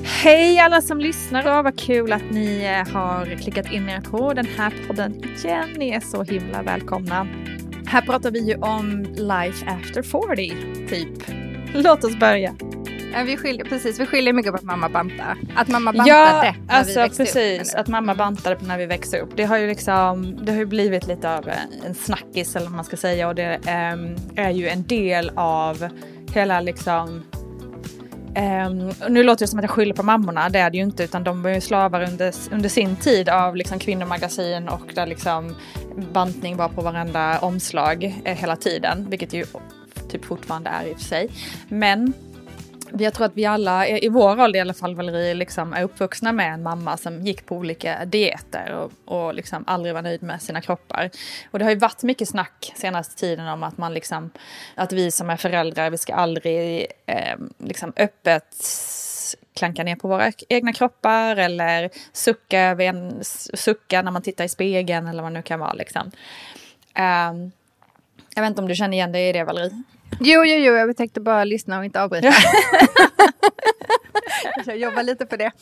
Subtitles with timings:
[0.00, 4.32] Hej alla som lyssnar och vad kul att ni eh, har klickat in er på
[4.32, 5.70] den här podden igen.
[5.76, 7.28] Ni är så himla välkomna.
[7.86, 11.08] Här pratar vi ju om life after 40, typ.
[11.74, 12.54] Låt oss börja.
[13.12, 15.36] Ja, vi skiljer, precis, vi skiljer mycket på att mamma bantar.
[15.56, 17.74] Att mamma bantade Ja, när alltså vi växte precis.
[17.74, 17.80] upp.
[17.80, 19.30] Att mamma bantade när vi växte upp.
[19.36, 21.50] Det har ju liksom, det har ju blivit lite av
[21.86, 25.88] en snackis eller vad man ska säga och det ehm, är ju en del av
[26.34, 27.22] hela liksom
[28.36, 31.04] Um, nu låter det som att jag skyller på mammorna, det är det ju inte,
[31.04, 35.56] utan de var ju slavar under, under sin tid av liksom kvinnomagasin och där liksom
[36.12, 39.44] bantning var på varenda omslag eh, hela tiden, vilket ju
[40.10, 41.28] typ fortfarande är i och för sig.
[41.68, 42.12] Men
[42.98, 46.32] jag tror att vi alla, i vår ålder i alla fall, Valerie, liksom är uppvuxna
[46.32, 50.42] med en mamma som gick på olika dieter och, och liksom aldrig var nöjd med
[50.42, 51.10] sina kroppar.
[51.50, 54.30] Och det har ju varit mycket snack senaste tiden om att man liksom,
[54.74, 58.56] att vi som är föräldrar, vi ska aldrig eh, liksom öppet
[59.54, 64.48] klanka ner på våra egna kroppar eller sucka, över en, sucka när man tittar i
[64.48, 65.72] spegeln eller vad det nu kan vara.
[65.72, 66.10] Liksom.
[66.94, 67.52] Ehm,
[68.34, 69.82] jag vet inte om du känner igen dig i det, Valerie?
[70.20, 72.28] Jo, jo, jo, jag tänkte bara lyssna och inte avbryta.
[74.66, 75.44] jag jobbar lite på det.
[75.44, 75.52] Eh,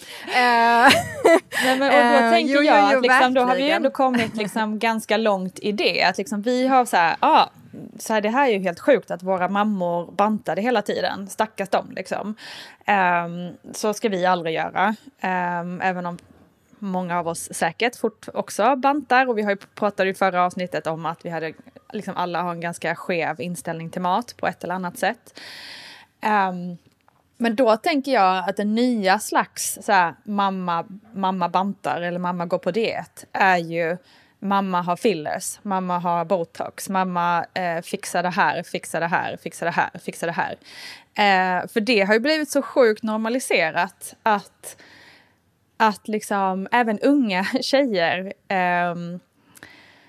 [1.64, 3.70] Nej, men, och då Eh, tänker jo, jo, jag jo, att liksom, då har vi
[3.70, 6.02] ändå kommit liksom ganska långt i det.
[6.02, 7.50] Att liksom vi har så här, ja,
[7.98, 11.28] så här, det här är ju helt sjukt att våra mammor bantade hela tiden.
[11.28, 12.34] Stackars dem liksom.
[12.86, 14.94] Ehm, så ska vi aldrig göra.
[15.20, 16.18] Ehm, även om
[16.80, 19.28] många av oss säkert fort också bantar.
[19.28, 21.52] Och vi har ju pratat i förra avsnittet om att vi hade,
[21.92, 25.40] liksom alla har en ganska skev inställning till mat på ett eller annat sätt.
[26.22, 26.78] Um,
[27.36, 32.46] men då tänker jag att den nya slags så här, mamma, mamma bantar eller mamma
[32.46, 33.96] går på diet är ju
[34.40, 39.66] mamma har fillers, mamma har botox, mamma eh, fixar det här, fixar det här, fixar
[39.66, 40.56] det här, fixar det här.
[41.14, 44.76] Eh, för det har ju blivit så sjukt normaliserat att,
[45.80, 49.20] att liksom även unga tjejer ehm,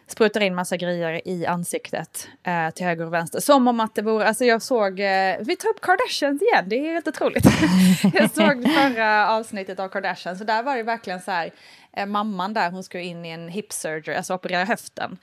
[0.08, 3.40] sprutar in massa grejer i ansiktet eh, till höger och vänster.
[3.40, 6.76] Som om att det vore, alltså jag såg, eh, vi tar upp Kardashians igen, det
[6.76, 7.46] är helt otroligt.
[8.14, 11.52] jag såg förra avsnittet av Kardashians, så där var det verkligen så här,
[11.94, 15.18] eh, mamman där, hon skulle in i en hip surgery, alltså operera höften.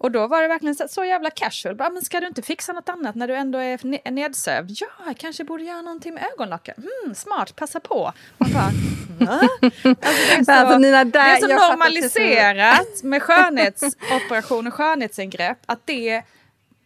[0.00, 1.74] Och då var det verkligen så, så jävla casual.
[1.76, 4.70] Bara, men ska du inte fixa något annat när du ändå är ne- nedsövd?
[4.80, 6.74] Ja, jag kanske borde göra någonting med ögonlocken.
[7.04, 8.12] Mm, smart, passa på.
[8.38, 8.70] Man bara,
[9.30, 9.40] va?
[9.40, 15.58] Alltså, det är så, Alltså, Nina, där- det är så normaliserat med skönhetsoperation och skönhetsingrepp
[15.66, 16.22] att det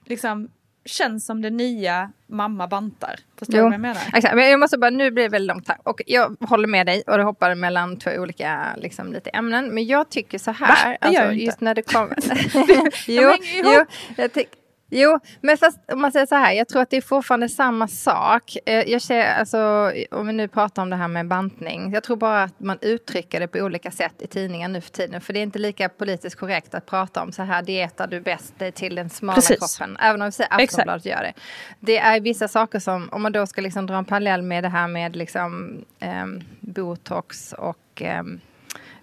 [0.04, 0.48] liksom
[0.84, 3.14] känns som det nya mamma bantar.
[3.38, 4.02] Förstår du vad jag menar?
[4.14, 5.76] Exakt, men jag måste bara, nu blir det väldigt långt här.
[5.82, 9.74] Och jag håller med dig och det hoppar mellan två olika liksom, lite ämnen.
[9.74, 10.66] Men jag tycker så här.
[10.68, 11.08] alltså, Va?
[11.10, 11.44] Det gör jag inte.
[11.44, 12.16] just när det kommer...
[13.06, 13.32] Jo,
[13.64, 13.84] jo,
[14.16, 14.46] jag tyck-
[14.94, 17.88] Jo, men fast om man säger så här, jag tror att det är fortfarande samma
[17.88, 18.56] sak.
[18.66, 22.16] Eh, Jag ser, alltså, om vi nu pratar om det här med bantning, jag tror
[22.16, 25.20] bara att man uttrycker det på olika sätt i tidningar nu för tiden.
[25.20, 28.54] För det är inte lika politiskt korrekt att prata om så här dietar du bäst
[28.74, 29.78] till den smala Precis.
[29.78, 29.96] kroppen.
[30.00, 30.62] Även om vi säger.
[30.64, 31.32] Aftonbladet gör det.
[31.80, 34.68] Det är vissa saker som, om man då ska liksom dra en parallell med det
[34.68, 38.40] här med liksom, ehm, botox och ehm,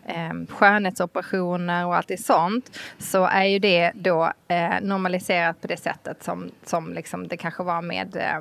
[0.09, 5.77] eh, skönhetsoperationer och allt det sånt så är ju det då eh, normaliserat på det
[5.77, 8.37] sättet som, som liksom det kanske var med eh,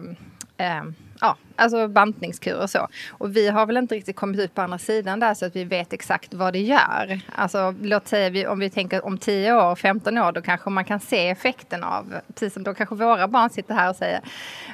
[0.67, 0.85] eh,
[1.21, 2.89] ja, alltså bantningskur och så.
[3.11, 5.65] Och vi har väl inte riktigt kommit ut på andra sidan där så att vi
[5.65, 7.21] vet exakt vad det gör.
[7.35, 10.85] Alltså låt säga vi, om vi tänker om 10 år, 15 år, då kanske man
[10.85, 14.21] kan se effekten av, precis som då kanske våra barn sitter här och säger,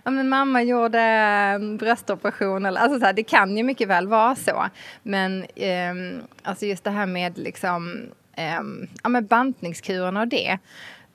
[0.04, 4.08] ja men mamma gjorde en bröstoperation, eller alltså så här, det kan ju mycket väl
[4.08, 4.64] vara så.
[5.02, 8.02] Men eh, alltså just det här med liksom,
[8.36, 8.60] eh,
[9.02, 10.58] ja men bantningskurerna och det,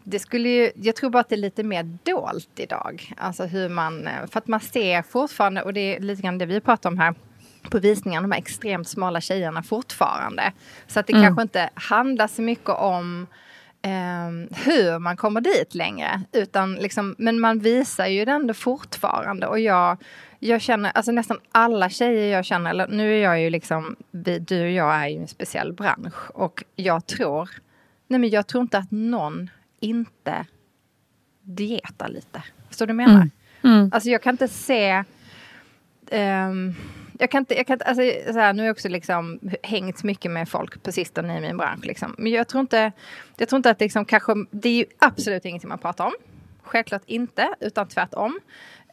[0.04, 3.14] det skulle ju, jag tror bara att det är lite mer dolt idag.
[3.18, 6.46] Alltså hur man, eh, för att man ser fortfarande, och det är lite grann det
[6.46, 7.14] vi pratar om här
[7.70, 10.52] på visningen, de här extremt smala tjejerna fortfarande.
[10.88, 13.28] Så att det kanske inte handlar så mycket om
[13.82, 16.22] ehm, hur man kommer dit längre.
[16.32, 19.48] Utan liksom, men man visar ju det ändå fortfarande.
[19.48, 19.98] Och jag,
[20.40, 24.40] jag känner, alltså nästan alla tjejer jag känner, eller nu är jag ju liksom, vi,
[24.40, 26.32] du och jag är ju en speciell bransch.
[26.34, 27.50] Och jag tror,
[28.08, 29.50] nej men jag tror inte att någon
[29.82, 30.46] inte
[31.42, 32.44] dietar lite.
[32.68, 33.30] Förstår du vad jag menar?
[33.64, 33.90] Mm.
[33.94, 35.04] Alltså jag kan inte se
[36.12, 36.74] ehm,
[37.20, 40.04] jag kan inte, jag kan inte alltså, så här, nu har jag också liksom hängt
[40.04, 41.86] mycket med folk på sistone i min bransch.
[41.86, 42.16] Liksom.
[42.18, 42.92] Men jag tror inte,
[43.38, 46.14] jag tror inte att liksom kanske, det är ju absolut ingenting man pratar om.
[46.64, 48.40] Självklart inte, utan tvärtom.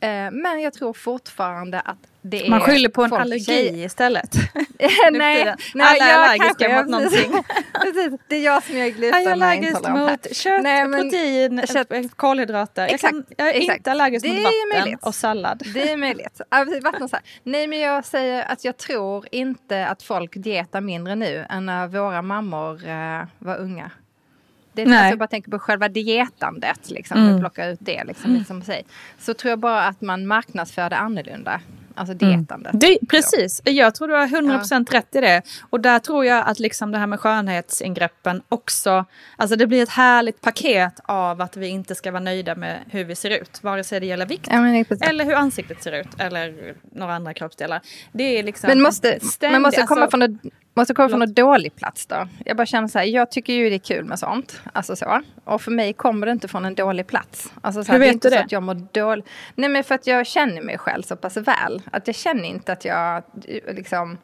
[0.00, 2.50] Eh, men jag tror fortfarande att det är...
[2.50, 3.84] Man skyller på en allergi tjej.
[3.84, 4.34] istället.
[5.12, 7.32] nej, nej, Alla är allergiska mot någonting.
[7.82, 9.22] precis, det är jag som är gluten.
[9.22, 12.87] Jag är allergisk mot kött, nej, men, protein, kött, kolhydrater.
[12.87, 13.78] Exakt, jag, kan, jag är exakt.
[13.78, 15.02] inte allergisk det mot vatten möjligt.
[15.02, 15.62] och sallad.
[15.75, 16.40] Det är möjligt.
[16.82, 21.46] Vatten så Nej, men jag säger att jag tror inte att folk dietar mindre nu
[21.50, 23.90] än när våra mammor uh, var unga.
[24.76, 27.40] Det är alltså jag bara tänker på själva dietandet, liksom, mm.
[27.40, 28.05] plocka ut det.
[28.05, 28.38] Liksom, mm.
[28.38, 28.62] liksom,
[29.19, 31.61] så tror jag bara att man marknadsför det annorlunda.
[31.96, 32.38] Alltså mm.
[32.38, 32.75] dietandet.
[32.75, 32.81] Mm.
[32.81, 34.99] Det, precis, jag tror du har 100% ja.
[34.99, 35.43] rätt i det.
[35.70, 39.05] Och där tror jag att liksom det här med skönhetsingreppen också,
[39.37, 43.05] alltså det blir ett härligt paket av att vi inte ska vara nöjda med hur
[43.05, 43.62] vi ser ut.
[43.62, 47.81] Vare sig det gäller vikt ja, eller hur ansiktet ser ut eller några andra kroppsdelar.
[48.12, 50.40] Det är liksom men måste, ständig, man måste komma alltså, från ett
[50.78, 52.28] Måste komma från en dålig plats då.
[52.44, 54.61] Jag bara känner så här, jag tycker ju det är kul med sånt.
[54.73, 55.23] Alltså så.
[55.44, 57.52] Och för mig kommer det inte från en dålig plats.
[57.61, 58.37] Alltså så här, Hur vet det du det?
[58.37, 59.26] Så att jag mår dåligt.
[59.55, 61.82] Nej men för att jag känner mig själv så pass väl.
[61.93, 63.23] Att jag känner inte att jag
[63.69, 64.19] liksom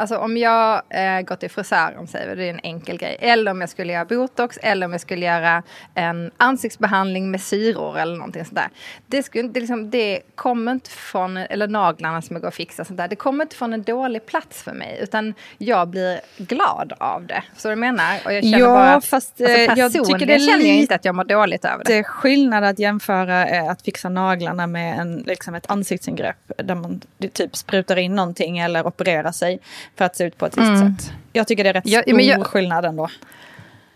[0.00, 3.16] Alltså om jag eh, går till frisören, säger det är en enkel grej.
[3.20, 5.62] Eller om jag skulle göra botox eller om jag skulle göra
[5.94, 8.68] en ansiktsbehandling med syror eller någonting sånt där.
[9.06, 12.84] Det, skulle, det, liksom, det kommer inte från, eller naglarna som jag går och fixar
[12.84, 13.08] sånt där.
[13.08, 14.98] Det kommer inte från en dålig plats för mig.
[15.02, 17.42] Utan jag blir glad av det.
[17.56, 18.18] Så du menar?
[18.24, 21.04] Och jag känner ja, bara, fast alltså, jag tycker det är känner jag inte att
[21.04, 21.92] jag mår dåligt över det.
[21.92, 26.52] Det är skillnad att jämföra eh, att fixa naglarna med en, liksom ett ansiktsingrepp.
[26.56, 27.00] Där man
[27.32, 29.60] typ sprutar in någonting eller opererar sig
[29.96, 30.98] för att se ut på ett visst mm.
[30.98, 31.12] sätt.
[31.32, 33.08] Jag tycker det är rätt ja, stor jag, skillnad ändå.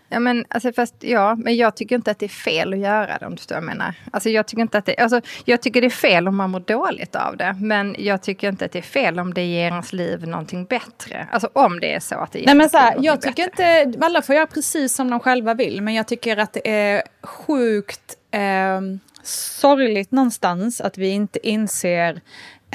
[0.09, 3.17] Ja men, alltså, fast, ja, men jag tycker inte att det är fel att göra
[3.17, 3.93] det om du förstår vad jag menar.
[4.11, 6.59] Alltså, jag, tycker inte att det, alltså, jag tycker det är fel om man mår
[6.59, 7.55] dåligt av det.
[7.59, 11.27] Men jag tycker inte att det är fel om det ger ens liv någonting bättre.
[11.31, 13.83] Alltså om det är så att det ger Nej, men så här, Jag tycker bättre.
[13.83, 15.81] inte, alla får göra precis som de själva vill.
[15.81, 18.81] Men jag tycker att det är sjukt eh,
[19.23, 22.21] sorgligt någonstans att vi inte inser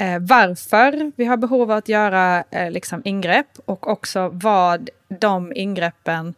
[0.01, 5.53] eh, varför vi har behov av att göra eh, liksom ingrepp och också vad de
[5.55, 6.33] ingreppen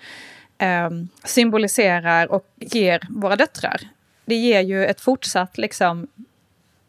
[0.57, 0.89] eh,
[1.23, 3.81] symboliserar och ger våra döttrar.
[4.25, 6.07] Det ger ju ett fortsatt liksom,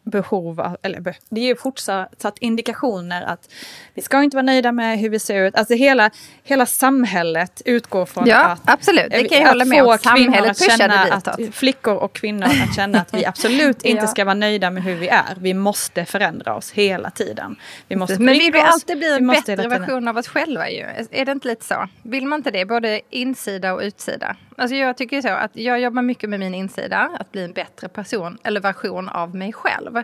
[0.05, 3.49] behov, eller det ger fortsatt indikationer att
[3.93, 5.55] vi ska inte vara nöjda med hur vi ser ut.
[5.55, 6.09] Alltså hela,
[6.43, 9.11] hela samhället utgår från ja, att, absolut.
[9.11, 9.97] Det kan jag hålla med om.
[9.97, 14.07] Samhället att känna att flickor och kvinnor att känna att vi absolut inte ja.
[14.07, 15.35] ska vara nöjda med hur vi är.
[15.39, 17.55] Vi måste förändra oss hela tiden.
[17.87, 20.85] Vi måste Men vill vi alltid bli en bättre version av oss själva ju?
[21.11, 21.87] Är det inte lite så?
[22.03, 22.65] Vill man inte det?
[22.65, 24.35] Både insida och utsida?
[24.57, 27.87] Alltså jag tycker så att jag jobbar mycket med min insida, att bli en bättre
[27.87, 30.03] person eller version av mig själv.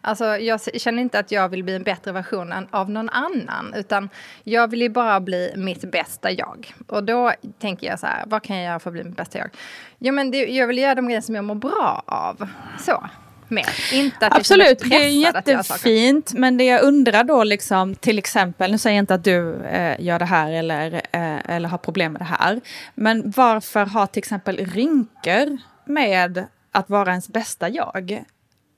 [0.00, 4.08] Alltså jag känner inte att jag vill bli en bättre version av någon annan, utan
[4.44, 6.74] jag vill ju bara bli mitt bästa jag.
[6.86, 9.38] Och då tänker jag så här, vad kan jag göra för att bli mitt bästa
[9.38, 9.50] jag?
[9.98, 12.48] Jo men det, jag vill göra de grejer som jag mår bra av.
[12.78, 13.08] Så
[13.50, 13.66] med.
[13.92, 16.32] Inte att Absolut, det är jättefint.
[16.34, 20.00] Men det jag undrar då, liksom, till exempel, nu säger jag inte att du eh,
[20.00, 22.60] gör det här eller, eh, eller har problem med det här.
[22.94, 28.24] Men varför har till exempel rynkor med att vara ens bästa jag?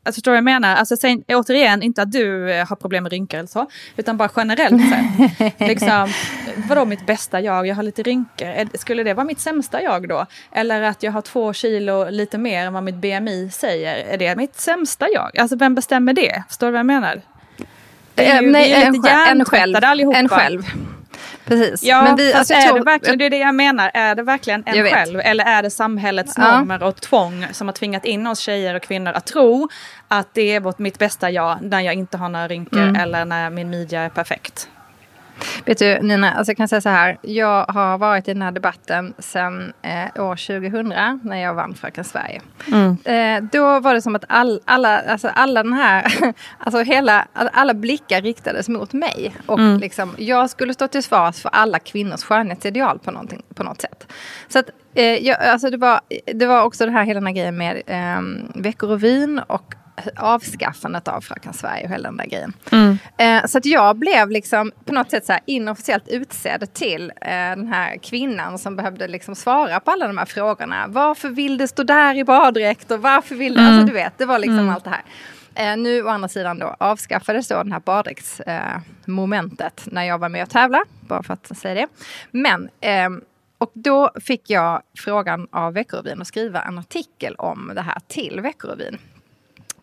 [0.03, 0.77] Alltså förstår du vad jag menar?
[0.77, 3.67] Alltså, säg, återigen, inte att du eh, har problem med rynkor eller så,
[3.97, 5.61] utan bara generellt sett.
[5.69, 6.13] liksom,
[6.69, 7.67] vadå mitt bästa jag?
[7.67, 8.77] Jag har lite rynkor.
[8.79, 10.27] Skulle det vara mitt sämsta jag då?
[10.53, 13.97] Eller att jag har två kilo lite mer än vad mitt BMI säger.
[13.97, 15.39] Är det mitt sämsta jag?
[15.39, 16.43] Alltså vem bestämmer det?
[16.49, 17.23] Förstår du vad jag menar?
[18.15, 19.77] Det är ju, Nej, vi är lite en själv.
[19.83, 20.19] allihopa.
[20.19, 20.63] En själv.
[21.51, 21.83] Precis.
[21.83, 24.23] Ja, men vi, alltså, är tror, det verkligen, det är det jag menar, är det
[24.23, 28.39] verkligen en själv eller är det samhällets normer och tvång som har tvingat in oss
[28.39, 29.69] tjejer och kvinnor att tro
[30.09, 32.97] att det är vårt, mitt bästa jag när jag inte har några rynkor mm.
[32.97, 34.69] eller när min midja är perfekt?
[35.65, 37.19] Vet du Nina, alltså jag kan säga så här.
[37.23, 42.05] Jag har varit i den här debatten sedan eh, år 2000 när jag vann Fröken
[42.05, 42.41] Sverige.
[42.73, 42.97] Mm.
[43.05, 46.13] Eh, då var det som att all, alla, alltså alla den här,
[46.59, 49.35] alltså hela, alla blickar riktades mot mig.
[49.47, 49.81] Och mm.
[49.81, 54.13] liksom, jag skulle stå till svars för alla kvinnors skönhetsideal på, på något sätt.
[54.49, 56.01] Så att eh, jag, alltså det, var,
[56.35, 58.21] det var också det här hela den här grejen med eh,
[58.63, 59.75] Veckorevyn och
[60.17, 62.53] avskaffandet av Fröken Sverige och hela den där grejen.
[62.73, 62.99] Mm.
[63.19, 67.31] Eh, så att jag blev liksom på något sätt så här inofficiellt utsedd till eh,
[67.31, 70.87] den här kvinnan som behövde liksom svara på alla de här frågorna.
[70.89, 73.81] Varför vill det stå där i baddräkt och varför vill det, alltså mm.
[73.81, 74.75] alltså du vet, det var liksom mm.
[74.75, 75.03] allt det här.
[75.55, 80.43] Eh, nu å andra sidan då avskaffades då den här baddräktsmomentet när jag var med
[80.43, 81.87] och tävla, bara för att säga det.
[82.31, 83.21] Men ehm,
[83.61, 88.41] och då fick jag frågan av Veckorevyn att skriva en artikel om det här till
[88.41, 88.99] Veckorevyn.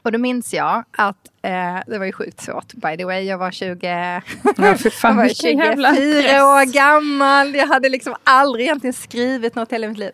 [0.01, 3.37] Och då minns jag att, eh, det var ju sjukt svårt by the way, jag
[3.37, 4.21] var 20,
[4.57, 6.41] Ja, för fan, jag var vilken jävla 24 press.
[6.41, 10.11] år gammal, jag hade liksom aldrig egentligen skrivit något hela mitt liv.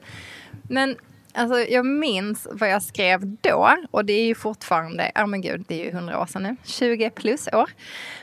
[0.70, 0.96] Men
[1.34, 5.66] alltså, jag minns vad jag skrev då och det är ju fortfarande, ja men gud,
[5.68, 7.70] det är ju 100 år sedan nu, 20 plus år.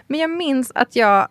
[0.06, 1.28] Men jag minns att jag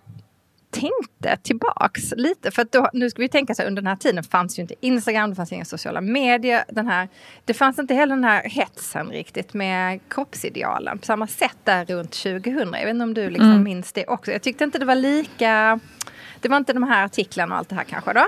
[0.71, 2.51] tänkte tillbaks lite.
[2.51, 4.73] För då, nu ska vi tänka så här, under den här tiden fanns ju inte
[4.81, 6.63] Instagram, det fanns inga sociala medier.
[6.69, 7.07] Den här,
[7.45, 12.11] det fanns inte heller den här hetsen riktigt med kroppsidealen på samma sätt där runt
[12.11, 12.73] 2000.
[12.73, 13.63] Jag vet inte om du liksom Mm.
[13.63, 14.31] minns det också.
[14.31, 15.79] Jag tyckte inte det var lika...
[16.41, 18.27] Det var inte de här artiklarna och allt det här kanske då.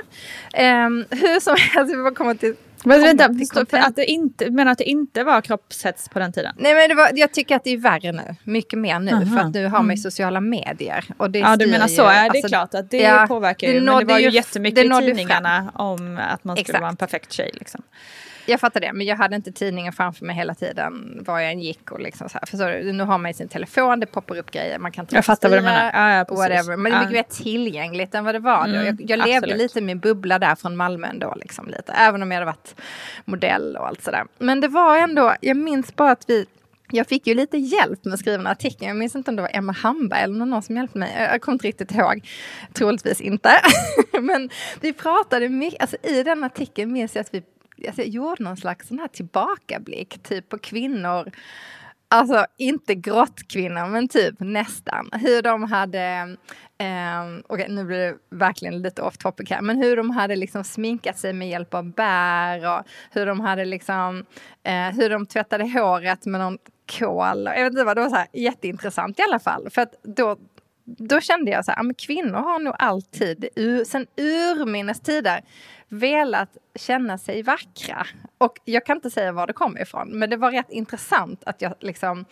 [0.53, 2.55] Ehm, hur som helst, vi kommer till...
[2.85, 6.33] Men vänta, stå- för att det inte, men att det inte var kroppshets på den
[6.33, 6.55] tiden?
[6.57, 8.35] Nej men det var, jag tycker att det är värre nu.
[8.43, 9.11] Mycket mer nu.
[9.11, 9.25] Aha.
[9.25, 11.05] För att nu har man ju sociala medier.
[11.17, 12.05] Och det Ja, du menar ju- så.
[12.07, 13.81] Är det alltså, klart att det ja, påverkar det ju.
[13.81, 16.79] Men det var ju ju- jättemycket i tidningarna om att man skulle Exakt.
[16.81, 17.51] vara en perfekt tjej.
[17.53, 17.81] Liksom.
[18.45, 21.59] Jag fattar det, men jag hade inte tidningen framför mig hela tiden var jag än
[21.59, 22.45] gick och liksom så här.
[22.45, 22.93] Förstår du?
[22.93, 25.57] Nu har man ju sin telefon, det poppar upp grejer, man kan Jag fattar vad
[25.57, 25.91] du menar.
[25.93, 26.77] Ja, ja, whatever.
[26.77, 28.73] Men det är mycket mer tillgängligt än vad det var då.
[28.73, 29.57] Mm, Jag, jag levde absolut.
[29.57, 31.91] lite i min bubbla där från Malmö ändå, liksom lite.
[31.91, 32.75] Även om jag hade varit
[33.25, 34.23] modell och allt sådär.
[34.37, 36.45] Men det var ändå, jag minns bara att vi
[36.93, 38.87] jag fick ju lite hjälp med att skriva den här artikeln.
[38.87, 41.15] Jag minns inte om det var Emma Hamberg eller någon som hjälpte mig.
[41.17, 42.27] Jag kommer inte riktigt ihåg.
[42.73, 43.51] Troligtvis inte.
[44.21, 44.49] Men
[44.81, 47.43] vi pratade mycket, alltså i den artikeln minns jag att vi
[47.87, 51.31] alltså jag gjorde någon slags sån här tillbakablick, typ på kvinnor.
[52.13, 55.09] Alltså inte grottkvinnor, men typ nästan.
[55.11, 56.37] Hur de hade,
[56.77, 60.63] eh, okay, nu blir det verkligen lite off topic här, men hur de hade liksom
[60.63, 64.25] sminkat sig med hjälp av bär och hur de hade liksom,
[64.63, 66.57] eh, hur de tvättade håret med någon
[66.99, 67.45] kol.
[67.45, 69.69] Jag vet inte vad, det var så här jätteintressant i alla fall.
[69.69, 70.37] För att då,
[70.85, 75.41] då kände jag så här, men kvinnor har nog alltid, ur, sen urminnes tider,
[75.91, 78.05] velat känna sig vackra.
[78.37, 81.61] Och jag kan inte säga var det kommer ifrån, men det var rätt intressant att
[81.61, 82.25] jag liksom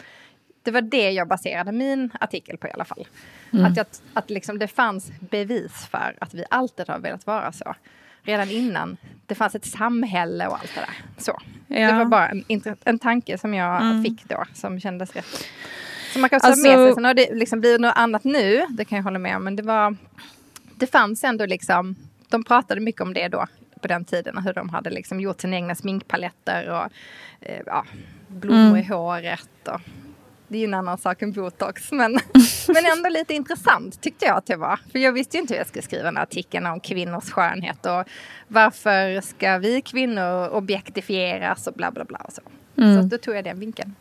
[0.64, 3.08] det var det jag baserade min artikel på i alla fall.
[3.52, 7.76] Att, jag, att liksom det fanns bevis för att vi alltid har velat vara så.
[8.24, 11.22] Redan innan det fanns ett samhälle och allt det där.
[11.24, 11.38] Så.
[11.68, 11.92] Ja.
[11.92, 12.44] Det var bara en,
[12.86, 14.04] en tanke som jag Mm.
[14.04, 15.46] fick då, som kändes rätt.
[16.14, 16.94] Som man kan ta Alltså- med sig.
[16.94, 19.44] Sen har det liksom blivit något annat nu, det kan jag hålla med om.
[19.44, 19.96] Men det var,
[20.76, 21.96] det fanns ändå liksom,
[22.30, 23.46] de pratade mycket om det då,
[23.82, 24.38] på den tiden.
[24.38, 26.86] Hur de hade liksom gjort sina egna sminkpaletter och
[27.48, 27.86] eh, ja,
[28.28, 28.78] blommor Mm.
[28.78, 29.50] i håret.
[29.68, 29.82] Och,
[30.48, 31.92] det är ju en annan sak än botox.
[31.92, 32.12] Men,
[32.68, 34.80] men ändå lite intressant tyckte jag att det var.
[34.92, 37.86] För jag visste ju inte hur jag skulle skriva den här artikeln om kvinnors skönhet.
[37.86, 38.04] Och
[38.48, 42.18] varför ska vi kvinnor objektifieras och bla bla bla.
[42.18, 42.42] Och så
[42.78, 43.02] Mm.
[43.02, 43.96] så då tog jag den vinkeln.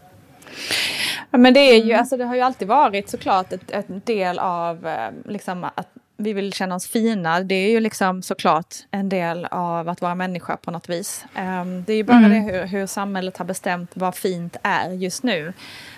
[1.31, 1.99] Ja, men det, är ju, Mm.
[2.01, 5.89] alltså, det har ju alltid varit såklart ett, ett del av eh, liksom, att
[6.21, 7.41] vi vill känna oss fina.
[7.41, 11.25] Det är ju liksom såklart en del av att vara människa på något vis.
[11.35, 12.31] Ehm, det är ju bara Mm.
[12.47, 15.53] det hur, hur samhället har bestämt vad fint är just nu.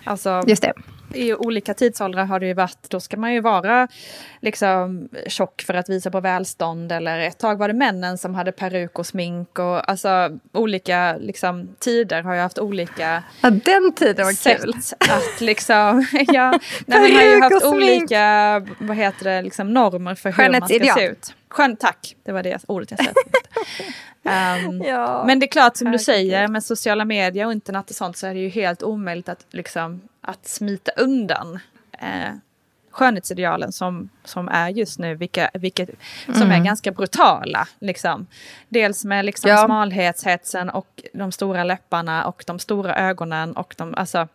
[0.04, 0.72] Alltså, Just det.
[1.14, 3.88] I olika tidsåldrar har det ju varit, då ska man ju vara
[4.40, 8.52] liksom tjock för att visa på välstånd eller ett tag var det männen som hade
[8.52, 14.24] peruk och smink och alltså olika liksom tider har ju haft olika Ja, den tiden
[14.26, 14.74] var sätt kul.
[15.10, 16.50] att liksom, ja,
[16.86, 20.60] nej, men har ju haft olika, vad heter det, liksom normer för hur man ska
[20.68, 20.98] Skönhetsideal.
[20.98, 21.34] se ut.
[21.48, 23.20] Skön, tack, det var det ordet jag sökte.
[24.68, 25.24] um, Ja.
[25.26, 28.26] men det är klart som du säger med sociala medier och internet och sånt så
[28.26, 31.58] är det ju helt omöjligt att, liksom, att smita undan
[31.98, 32.34] eh,
[32.90, 35.90] skönhetsidealen som, som är just nu, vilka, vilket,
[36.26, 36.64] som är Mm.
[36.64, 37.68] ganska brutala.
[37.78, 38.26] Liksom.
[38.68, 39.64] Dels med liksom Ja.
[39.64, 43.52] smalhetshetsen och de stora läpparna och de stora ögonen.
[43.56, 44.28] Och de, alltså,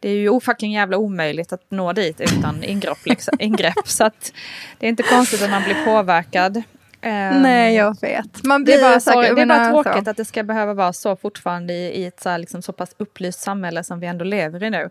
[0.00, 3.06] det är ju ofucking jävla omöjligt att nå dit utan ingrepp.
[3.06, 4.32] Liksom, ingrepp så att
[4.78, 6.62] det är inte konstigt att man blir påverkad.
[7.02, 8.44] Ehm, Nej, jag vet.
[8.44, 10.92] Man det blir är bara, så, det är bara tråkigt att det ska behöva vara
[10.92, 14.24] så fortfarande i, i ett så, här, liksom, så pass upplyst samhälle som vi ändå
[14.24, 14.90] lever i nu.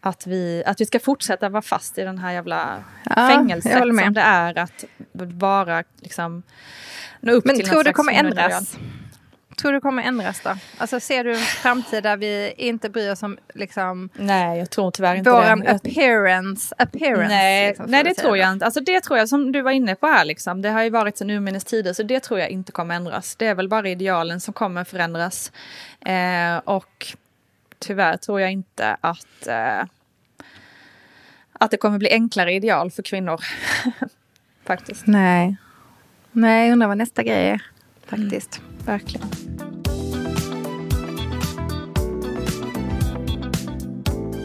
[0.00, 4.14] Att vi, att vi ska fortsätta vara fast i den här jävla Ja, fängelset som
[4.14, 6.42] det är att vara liksom
[7.20, 8.76] nå upp Men till tror du det kommer ändras?
[9.56, 10.56] Tror du kommer ändras då?
[10.78, 14.90] Alltså ser du en framtid där vi inte bryr oss om liksom Nej, jag tror
[14.90, 15.70] tyvärr inte våran det.
[15.70, 18.64] Appearance, appearance Nej, liksom, nej det tror jag inte.
[18.64, 21.18] Alltså det tror jag, som du var inne på här, liksom, det har ju varit
[21.18, 23.36] sedan urminnes tider, så det tror jag inte kommer ändras.
[23.36, 25.52] Det är väl bara idealen som kommer förändras.
[26.00, 27.06] Eh, och
[27.78, 29.84] tyvärr tror jag inte att, eh,
[31.52, 33.40] att det kommer bli enklare ideal för kvinnor.
[34.64, 35.56] Faktiskt, Nej.
[36.32, 37.62] Nej, jag undrar vad nästa grej är.
[38.06, 38.60] Faktiskt.
[38.86, 39.26] Verkligen.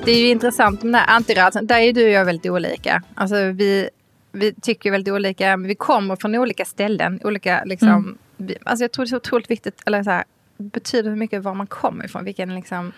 [0.05, 1.67] Det är ju intressant med den här antirörelsen.
[1.67, 3.03] Där är du och jag väldigt olika.
[3.15, 3.89] Alltså vi,
[4.31, 7.19] vi tycker väldigt olika, men vi kommer från olika ställen.
[7.23, 8.17] Olika, liksom, Mm.
[8.37, 10.23] vi, alltså jag tror det är så otroligt viktigt, eller så här,
[10.57, 12.23] betyder mycket var man kommer ifrån.
[12.25, 12.91] Vilken liksom,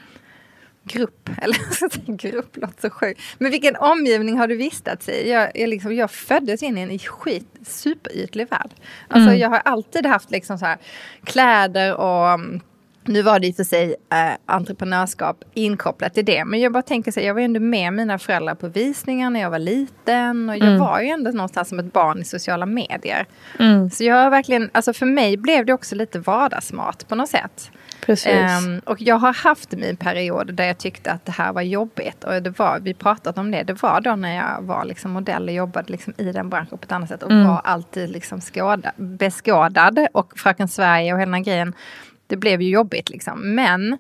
[0.89, 3.22] grupp, eller grupp låter så sjukt.
[3.38, 5.29] Men vilken omgivning har du vistats i?
[5.29, 8.72] Jag, jag, liksom, jag föddes in i en skit, superytlig värld.
[9.08, 9.39] Alltså mm.
[9.39, 10.77] jag har alltid haft liksom så här
[11.24, 12.62] kläder och mm,
[13.03, 16.46] nu var det i och för sig eh, entreprenörskap inkopplat till det.
[16.46, 19.50] Men jag bara tänker så jag var ändå med mina föräldrar på visningar när jag
[19.50, 20.50] var liten.
[20.50, 20.79] Och jag mm.
[20.79, 23.25] var ju ändå någonstans som ett barn i sociala medier.
[23.60, 23.89] Mm.
[23.89, 27.72] Så jag har verkligen, alltså för mig blev det också lite vardagsmat på något sätt.
[28.08, 32.24] Um, och jag har haft min period där jag tyckte att det här var jobbigt.
[32.24, 35.48] Och det var, vi pratat om det, det var då när jag var liksom modell
[35.48, 37.24] och jobbade liksom i den branschen på ett annat sätt.
[37.24, 37.48] Och mm.
[37.48, 40.08] var alltid liksom skåda, beskådad.
[40.12, 41.74] Och Fröken Sverige och hela den grejen
[42.29, 43.55] det blev ju jobbigt liksom.
[43.55, 43.98] Men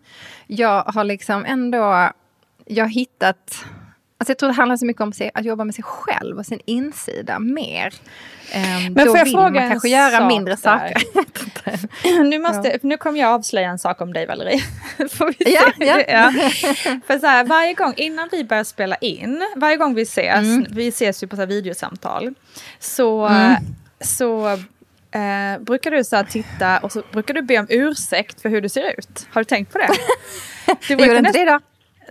[0.47, 2.11] jag har liksom ändå,
[2.65, 3.65] jag har hittat
[4.21, 6.59] Alltså jag tror det handlar så mycket om att jobba med sig själv och sin
[6.65, 7.93] insida mer.
[8.55, 10.61] Um, Men då får jag vill fråga man kanske göra mindre där.
[10.61, 12.23] saker.
[12.23, 12.77] nu, måste, ja.
[12.81, 14.61] nu kommer jag avslöja en sak om dig Valerie.
[15.37, 16.03] ja, ja.
[16.07, 16.31] ja.
[17.07, 20.65] För så här, varje gång innan vi börjar spela in, varje gång vi ses, mm.
[20.69, 22.33] vi ses ju på så videosamtal,
[22.79, 23.55] så, mm.
[24.01, 24.57] så
[25.11, 28.61] Eh, brukar du så här titta och så brukar du be om ursäkt för hur
[28.61, 29.27] du ser ut?
[29.31, 29.89] Har du tänkt på det?
[30.87, 31.59] Du Gjorde inte det då?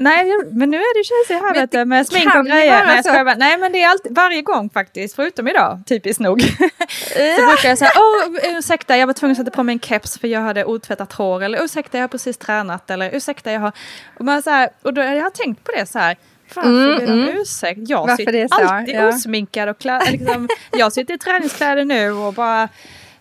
[0.00, 2.86] Nej, men nu är det tjejsig här vet du, med smink och grejer.
[2.86, 6.40] Nej, jag bara, nej, men det är alltid, varje gång faktiskt, förutom idag, typiskt nog.
[7.36, 10.18] så brukar jag säga, åh ursäkta, jag var tvungen att sätta på mig en keps
[10.18, 11.42] för jag hade otvättat hår.
[11.42, 12.90] Eller ursäkta, jag har precis tränat.
[12.90, 13.72] Eller ursäkta, jag har...
[14.18, 16.16] Och, man, så här, och då, jag har tänkt på det så här,
[16.56, 17.28] varför mm, ber mm.
[17.40, 17.80] ursäkt?
[17.88, 19.08] Jag Varför sitter alltid ja.
[19.08, 20.02] osminkad och klädd.
[20.10, 22.68] Liksom, jag sitter i träningskläder nu och bara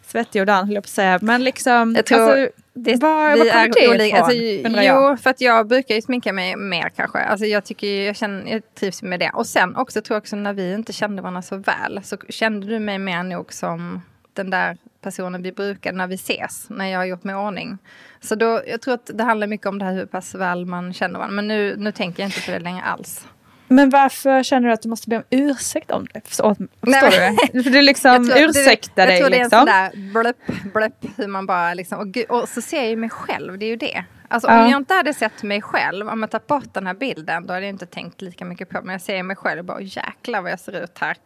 [0.07, 1.19] svettig och dan höll jag på att säga.
[1.22, 4.17] Men liksom, jag tror alltså, det, var, vi är det olika.
[4.17, 4.34] Alltså,
[4.81, 7.19] jo, för att jag brukar ju sminka mig mer kanske.
[7.19, 9.31] Alltså, jag, tycker, jag, känner, jag trivs med det.
[9.34, 12.67] Och sen också tror jag också när vi inte kände varandra så väl så kände
[12.67, 14.01] du mig mer nog som
[14.34, 17.77] den där personen vi brukar när vi ses, när jag har gjort mig i ordning.
[18.19, 20.93] Så då, jag tror att det handlar mycket om det här hur pass väl man
[20.93, 21.35] känner varandra.
[21.35, 23.27] Men nu, nu tänker jag inte på det längre alls.
[23.67, 26.27] Men varför känner du att du måste be om ursäkt om det?
[26.27, 27.63] Förstår, förstår du?
[27.63, 29.15] För du liksom tror, ursäktar dig.
[29.15, 29.91] Jag tror det är en sån liksom.
[29.93, 33.58] där blöpp, blöpp, hur man bara liksom, och, och, så ser jag ju mig själv,
[33.58, 34.03] det är ju det.
[34.27, 34.63] Alltså ja.
[34.63, 37.53] om jag inte hade sett mig själv, om jag tagit bort den här bilden, då
[37.53, 40.41] hade jag inte tänkt lika mycket på Men jag ser mig själv och bara, jäklar
[40.41, 41.17] vad jag ser ut här.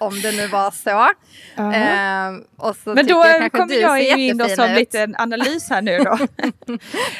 [0.00, 0.90] Om det nu var så.
[1.60, 2.44] Uh ehm,
[2.84, 4.78] så Men då kommer jag ju in då som ut.
[4.78, 6.18] lite en analys här nu då.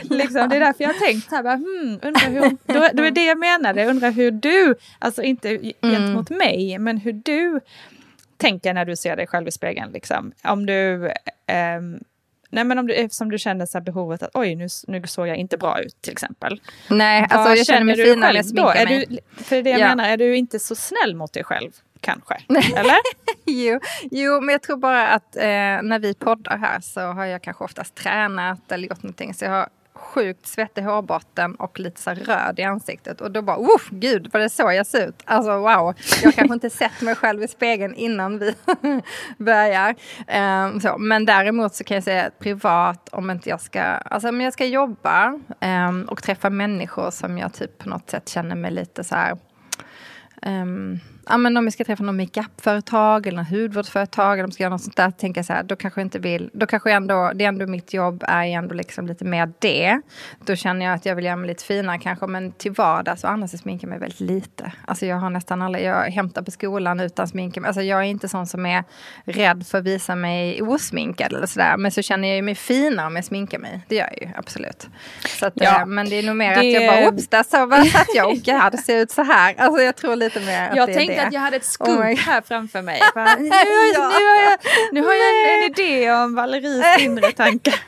[0.15, 2.41] liksom, det är därför jag har tänkt här, bara, hmm, undrar hur,
[2.75, 5.73] då, då är det jag menade, undrar hur du, alltså inte mm.
[5.83, 7.61] gentemot mig, men hur du
[8.37, 9.93] tänker när du ser dig själv i spegeln.
[9.93, 10.33] Liksom.
[10.43, 11.11] Om du
[11.77, 12.01] um,
[12.55, 15.37] Nej men om du, eftersom du känner så behovet att oj nu, nu såg jag
[15.37, 16.61] inte bra ut till exempel.
[16.89, 19.07] Nej, alltså jag känner mig fin när jag sminkar mig.
[19.09, 19.89] Du, för det jag ja.
[19.89, 22.35] menar, är du inte så snäll mot dig själv kanske?
[22.77, 22.97] Eller?
[23.45, 25.43] jo, jo, men jag tror bara att eh,
[25.83, 29.35] när vi poddar här så har jag kanske oftast tränat eller gjort någonting.
[29.35, 33.21] Så jag har sjukt svettig hårbotten och lite så röd i ansiktet.
[33.21, 35.23] Och då bara, oh, gud vad det så jag ser ut.
[35.25, 38.55] Alltså wow, jag kanske inte sett mig själv i spegeln innan vi
[39.39, 39.95] börjar.
[40.67, 40.99] Um, så.
[40.99, 44.53] Men däremot så kan jag säga att privat, om inte jag ska, alltså om jag
[44.53, 49.05] ska jobba um, och träffa människor som jag typ på något sätt känner mig lite
[49.05, 49.37] så här
[50.43, 54.55] um, ja, men om vi ska träffa något makeupföretag eller något hudvårdsföretag eller om vi
[54.55, 56.67] ska göra något sånt där, tänker jag så här, då kanske jag inte vill, då
[56.67, 60.01] kanske jag ändå, det är ändå mitt jobb är ändå liksom lite mer det.
[60.45, 63.31] Då känner jag att jag vill göra mig lite finare kanske, men till vardags och
[63.31, 64.73] annars så sminkar jag mig väldigt lite.
[64.87, 67.57] Alltså jag har nästan alla, jag hämtar på skolan utan smink.
[67.57, 68.85] Alltså jag är inte sån som är
[69.25, 73.17] rädd för att visa mig osminkad eller sådär, men så känner jag mig finare om
[73.17, 73.81] jag sminkar mig.
[73.89, 74.89] Det gör jag ju absolut.
[75.39, 76.61] Så att, ja, äh, men det är nog mer det...
[76.61, 79.55] att jag bara, oops, där så satt jag och jag hade ser ut så här.
[79.59, 81.89] Alltså jag tror lite mer att jag det är tänkte att jag hade ett scoop
[81.89, 83.01] oh här framför mig.
[83.15, 83.49] Bara, nu,
[83.95, 84.13] ja.
[84.13, 84.59] nu, har jag,
[84.93, 87.75] nu har jag en, en idé om Valeries inre tankar.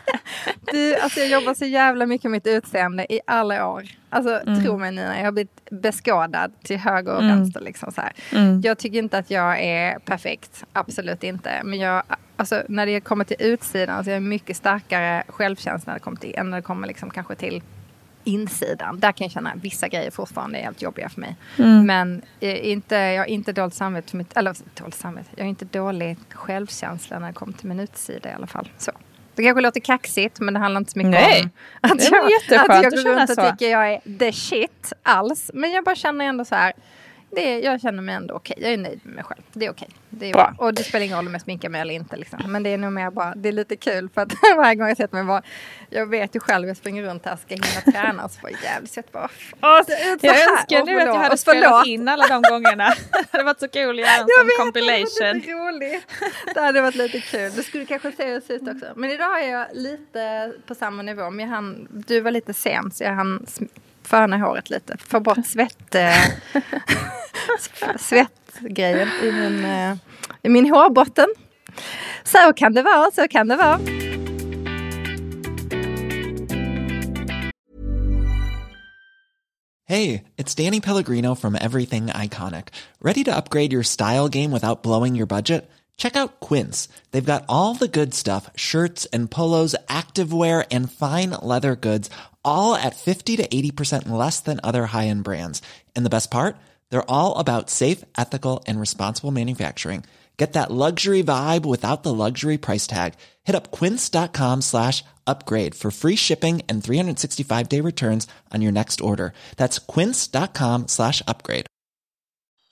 [0.73, 3.85] Du, alltså jag jobbar så jävla mycket med mitt utseende i alla år.
[4.11, 4.65] Alltså mm.
[4.65, 7.37] tro mig Nina, jag har blivit beskådad till höger och mm.
[7.37, 7.61] vänster.
[7.61, 8.61] Liksom så mm.
[8.61, 11.51] Jag tycker inte att jag är perfekt, absolut inte.
[11.65, 12.03] Men jag,
[12.37, 16.19] alltså, när det kommer till utsidan så är jag mycket starkare självkänsla när det kommer
[16.19, 17.63] till, än när det kommer liksom kanske till
[18.27, 19.01] insidan.
[19.01, 21.37] Där kan jag känna att vissa grejer fortfarande är helt jobbiga för mig.
[21.59, 21.87] Mm.
[21.87, 25.49] Men eh, inte, jag har inte dåligt samvete för mitt, eller dåligt samvete, jag har
[25.49, 28.69] inte dålig självkänsla när det kommer till min utsida i alla fall.
[28.79, 28.93] Så.
[29.35, 31.43] Det kanske låter kaxigt men det handlar inte så mycket Nej.
[31.43, 32.25] om att jag,
[32.71, 35.51] att jag går runt och tycker jag är the shit alls.
[35.55, 36.73] Men jag bara känner ändå så här
[37.37, 38.57] det jag känner mig ändå okej.
[38.61, 39.43] Jag är nöjd med mig själv.
[39.53, 39.89] Det är okej.
[40.11, 40.55] Det är bra.
[40.59, 42.17] Och det spelar ingen roll om jag sminkar mig eller inte.
[42.17, 42.39] Liksom.
[42.47, 44.97] Men det är nog mer bara, det är lite kul för att varje gång jag
[44.97, 45.43] sätter mig bara,
[45.91, 48.93] jag vet ju själv, jag springer runt här ska hinna träna och så jag jävligt
[48.93, 49.29] sett bara,
[49.63, 49.81] åh,
[50.21, 52.85] jag önskar nu att jag hade spelat in alla de gångerna.
[53.11, 55.17] det hade varit så kul att göra en sån compilation.
[55.21, 56.05] Det hade roligt.
[56.55, 57.53] Det hade varit lite kul.
[57.57, 58.87] Det skulle kanske se ut också.
[58.97, 61.31] Men idag är jag lite på samma nivå.
[61.31, 63.47] Men jag hann, du var lite sen så jag hann
[64.07, 64.97] föna håret lite.
[64.97, 66.13] Få bort svett, eh,
[68.09, 69.97] svettgrejen i min, eh,
[70.43, 71.27] i min hårbotten.
[72.25, 73.81] Så kan det vara, så kan det vara.
[79.89, 82.69] Hey, it's Danny Pellegrino from Everything Iconic.
[83.01, 85.71] Ready to upgrade your style game without blowing your budget?
[85.97, 86.89] Check out Quince.
[87.13, 92.11] They've got all the good stuff, shirts and polos, activewear and fine leather goods
[92.47, 95.61] all at 50 to 80% less than other high-end brands.
[95.95, 96.57] And the best part?
[96.91, 100.05] They're all about safe, ethical, and responsible manufacturing.
[100.37, 103.15] Get that luxury vibe without the luxury price tag.
[103.45, 109.33] Hit up quince.com slash upgrade for free shipping and 365-day returns on your next order.
[109.57, 111.67] That's quince.com slash upgrade.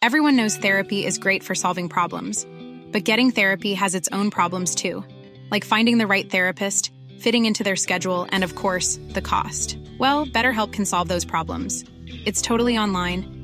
[0.03, 2.47] Everyone knows therapy is great for solving problems.
[2.93, 5.03] But getting therapy has its own problems too.
[5.51, 9.79] Like finding the right therapist, fitting into their schedule, and of course, the cost.
[9.99, 11.85] Well, BetterHelp can solve those problems.
[12.27, 13.44] It's totally online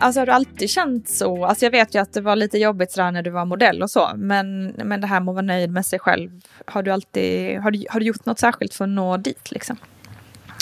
[0.00, 1.44] Alltså har du alltid känt så?
[1.44, 3.90] Alltså jag vet ju att det var lite jobbigt sådär när du var modell och
[3.90, 6.30] så, men, men det här med att vara nöjd med sig själv,
[6.66, 9.76] har du alltid, har du, har du gjort något särskilt för att nå dit liksom?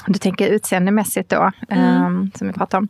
[0.06, 2.04] Du tänker utseendemässigt då, mm.
[2.04, 2.88] um, som vi pratade om.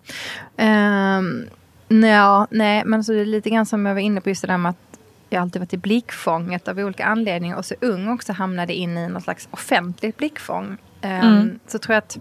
[0.66, 4.42] Um, ja, nej, men alltså det är lite grann som jag var inne på just
[4.42, 4.98] det där med att
[5.30, 9.08] jag alltid varit i blickfånget av olika anledningar och så ung också hamnade in i
[9.08, 10.76] något slags offentligt blickfång.
[11.02, 11.58] Um, mm.
[11.66, 12.18] Så tror jag att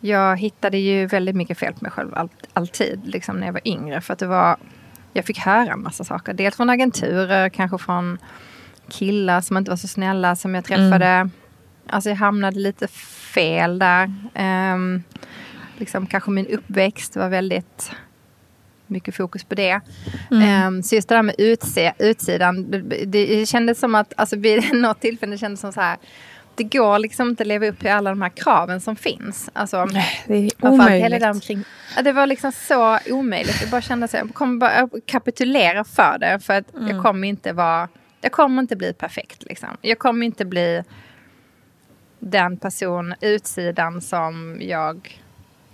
[0.00, 3.68] jag hittade ju väldigt mycket fel på mig själv all, alltid, liksom när jag var
[3.68, 4.00] yngre.
[4.00, 4.56] För att det var,
[5.12, 6.32] jag fick höra en massa saker.
[6.32, 8.18] Dels från agenturer, kanske från
[8.88, 11.06] killar som inte var så snälla som jag träffade.
[11.06, 11.30] Mm.
[11.86, 14.14] Alltså jag hamnade lite fel där.
[14.74, 15.02] Um,
[15.76, 17.92] liksom kanske min uppväxt var väldigt
[18.86, 19.80] mycket fokus på det.
[20.30, 20.66] Mm.
[20.66, 24.72] Um, så just det där med utse, utsidan, det, det kändes som att, alltså vid
[24.74, 25.96] något tillfälle det kändes som så här
[26.58, 29.50] det går liksom inte att leva upp till alla de här kraven som finns.
[29.52, 31.12] Alltså, Nej, det är omöjligt.
[31.12, 31.64] Hela omkring,
[32.04, 33.60] det var liksom så omöjligt.
[33.60, 36.40] Jag bara kände att jag kommer bara kapitulera för det.
[36.40, 36.88] För att mm.
[36.88, 37.88] jag kommer inte vara...
[38.20, 39.42] Jag kommer inte bli perfekt.
[39.42, 39.68] Liksom.
[39.80, 40.82] Jag kommer inte bli
[42.18, 45.20] den person, utsidan, som jag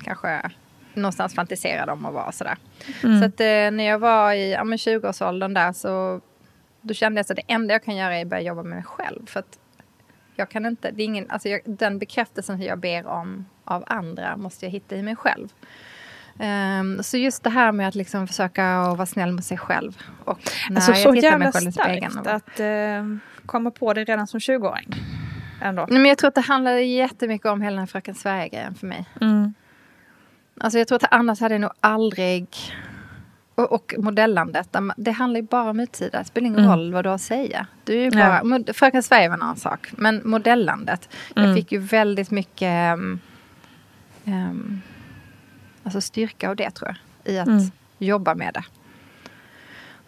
[0.04, 0.50] kanske
[0.94, 2.32] någonstans fantiserade om att vara.
[2.32, 2.56] Sådär.
[3.04, 3.20] Mm.
[3.20, 6.20] Så att, eh, när jag var i ja, 20-årsåldern där så
[6.80, 8.84] då kände jag att det enda jag kan göra är att börja jobba med mig
[8.84, 9.26] själv.
[9.26, 9.58] För att
[10.36, 14.36] jag kan inte, det är ingen, alltså jag, den bekräftelsen jag ber om av andra
[14.36, 15.48] måste jag hitta i mig själv.
[16.80, 20.02] Um, så just det här med att liksom försöka vara snäll med sig själv.
[20.24, 20.38] Och
[20.70, 22.18] när alltså, jag så tittar mig själv i spegeln.
[22.18, 22.26] Och...
[22.26, 23.16] att uh,
[23.46, 24.94] komma på det redan som 20-åring.
[25.62, 25.86] Ändå.
[25.90, 29.04] Nej, men jag tror att det handlade jättemycket om hela den Fröken Sverige-grejen för mig.
[29.20, 29.54] Mm.
[30.60, 32.46] Alltså jag tror att annars hade jag nog aldrig
[33.54, 36.18] och, och modellandet, det handlar ju bara om utsida.
[36.18, 36.70] Det spelar ingen mm.
[36.70, 37.66] roll vad du har att säga.
[37.84, 38.72] Du är bara, ja.
[38.74, 39.88] Fröken Sverige var en annan sak.
[39.90, 41.08] Men modellandet.
[41.36, 41.48] Mm.
[41.48, 43.20] Jag fick ju väldigt mycket um,
[44.24, 44.82] um,
[45.82, 47.34] alltså styrka av det tror jag.
[47.34, 47.64] I att mm.
[47.98, 48.64] jobba med det.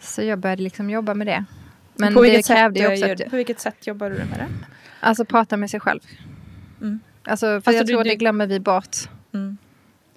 [0.00, 1.44] Så jag började liksom jobba med det.
[1.94, 3.24] Men på det krävde ju också...
[3.24, 4.48] Att, på vilket sätt jobbade du med det?
[5.00, 6.00] Alltså prata med sig själv.
[6.80, 7.00] Mm.
[7.24, 8.96] Alltså, för alltså, jag tror du, det glömmer vi bort.
[9.34, 9.58] Mm.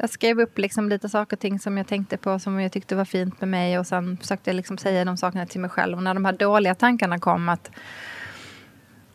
[0.01, 2.95] Jag skrev upp liksom lite saker och ting som jag tänkte på som jag tyckte
[2.95, 5.97] var fint med mig och sen försökte jag liksom säga de sakerna till mig själv.
[5.97, 7.71] Och när de här dåliga tankarna kom att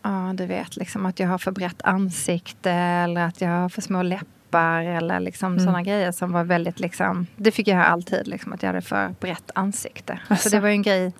[0.02, 3.82] Ja, du vet liksom att jag har för brett ansikte eller att jag har för
[3.82, 5.64] små läppar eller liksom mm.
[5.64, 8.82] sådana grejer som var väldigt liksom Det fick jag höra alltid liksom att jag hade
[8.82, 10.18] för brett ansikte.
[10.28, 10.48] Alltså.
[10.48, 11.12] Så det var ju en grej.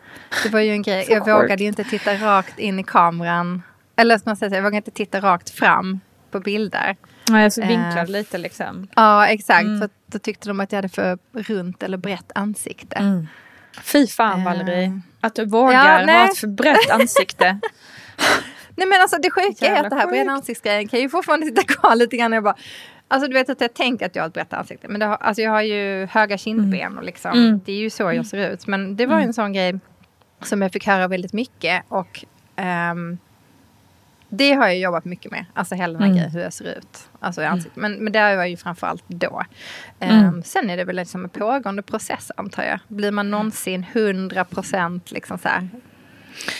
[0.42, 1.06] Det var ju en grej.
[1.08, 3.62] jag vågade ju inte titta rakt in i kameran.
[3.96, 6.00] Eller ska man säga, jag vågade inte titta rakt fram
[6.30, 6.96] på bilder.
[7.30, 8.88] Nej, så vinklad uh, lite liksom.
[8.96, 9.64] Ja, exakt.
[9.64, 9.80] Mm.
[9.80, 12.96] För då tyckte de att jag hade för runt eller brett ansikte.
[12.96, 13.26] Mm.
[13.82, 15.00] Fy fan uh, Valerie.
[15.20, 17.44] Att du vågar ja, ha ett för brett ansikte.
[18.76, 21.62] nej men alltså det sjuka är att det här breda ansiktsgrejen kan ju fortfarande sitta
[21.62, 22.32] kvar lite grann.
[22.32, 22.56] Jag bara,
[23.08, 24.88] Alltså du vet att jag tänker att jag har ett brett ansikte.
[24.88, 26.98] Men har, alltså jag har ju höga kindben mm.
[26.98, 27.60] och liksom, mm.
[27.64, 28.24] det är ju så jag mm.
[28.24, 28.66] ser ut.
[28.66, 29.26] Men det var mm.
[29.26, 29.78] en sån grej
[30.42, 31.84] som jag fick höra väldigt mycket.
[31.88, 32.24] Och
[32.92, 33.18] um,
[34.36, 35.44] Det har jag jobbat mycket med.
[35.54, 36.16] Alltså hela den här Mm.
[36.16, 37.08] grejen, hur jag ser ut.
[37.20, 37.76] Alltså i ansiktet.
[37.76, 39.42] Men, men det var ju framförallt då.
[40.00, 40.24] Mm.
[40.24, 42.78] Ehm, sen är det väl liksom en pågående process antar jag.
[42.88, 45.68] Blir man någonsin 100% liksom så här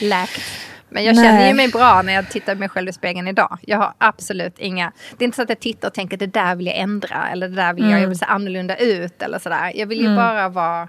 [0.01, 0.41] läkt?
[0.89, 1.49] Men jag känner Nej.
[1.49, 3.59] ju mig bra när jag tittar på mig själv i spegeln idag.
[3.63, 4.93] Jag har absolut inga...
[5.19, 7.29] Det är inte så att jag tittar och tänker det där vill jag ändra.
[7.33, 9.23] Eller det där vill jag, jag vill se annorlunda ut.
[9.23, 9.73] Eller sådär.
[9.75, 10.89] Jag vill ju bara vara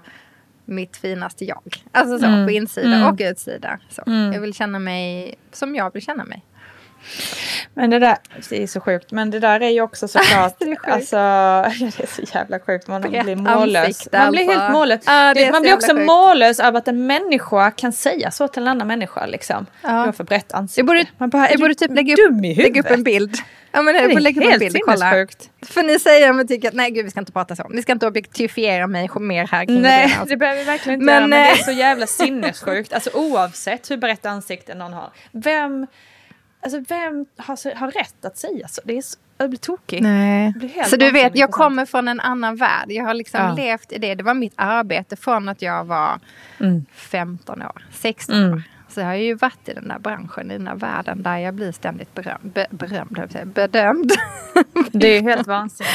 [0.64, 1.62] mitt finaste jag.
[1.92, 3.78] Alltså så, på insida och utsida.
[3.88, 4.02] Så.
[4.06, 6.44] Jag vill känna mig som jag vill känna mig.
[7.74, 8.16] Men det där,
[8.48, 12.06] det är så sjukt, men det där är ju också såklart, alltså, ja, det är
[12.06, 13.86] så jävla sjukt, man Brett blir mållös.
[13.86, 14.60] ansikte, Man blir alltså.
[14.60, 15.00] helt mållös.
[15.06, 16.06] Ja, det man blir också sjukt.
[16.06, 19.26] mållös över att en människa kan säga så till en annan människa.
[19.26, 19.66] Liksom.
[19.82, 19.88] Ja.
[19.88, 20.80] Du har för brett ansikte.
[20.80, 23.36] Jag borde, man bara, jag borde typ lägga upp, lägga upp en bild.
[23.76, 25.26] Ja men Det är lägga helt bild kolla.
[25.62, 27.68] För ni säger jag tycker att nej gud vi ska inte prata så.
[27.68, 30.14] Ni ska inte objektifiera mig mer här kring Nej, det.
[30.14, 30.28] Alltså.
[30.28, 32.92] det behöver vi verkligen inte Men, göra, men det är eh, så jävla sinnessjukt.
[32.92, 35.10] Alltså oavsett hur brett ansikte någon har.
[35.32, 35.86] Vem,
[36.66, 38.80] alltså, vem har, har rätt att säga så?
[38.84, 40.02] Det är så, jag blir tokig.
[40.02, 40.44] Nej.
[40.44, 42.86] Jag blir helt Så du vet, jag kommer från en annan värld.
[42.88, 43.52] Jag har liksom Ja.
[43.54, 44.14] levt i det.
[44.14, 46.18] Det var mitt arbete från att jag var
[46.60, 46.84] Mm.
[46.94, 48.52] 15 år, 16 Mm.
[48.52, 48.62] år.
[48.88, 51.54] Så jag har ju varit i den där branschen, i den där världen där jag
[51.54, 54.12] blir ständigt berömd, be, berömd, bedömd.
[54.92, 55.92] Det är helt vansinnigt.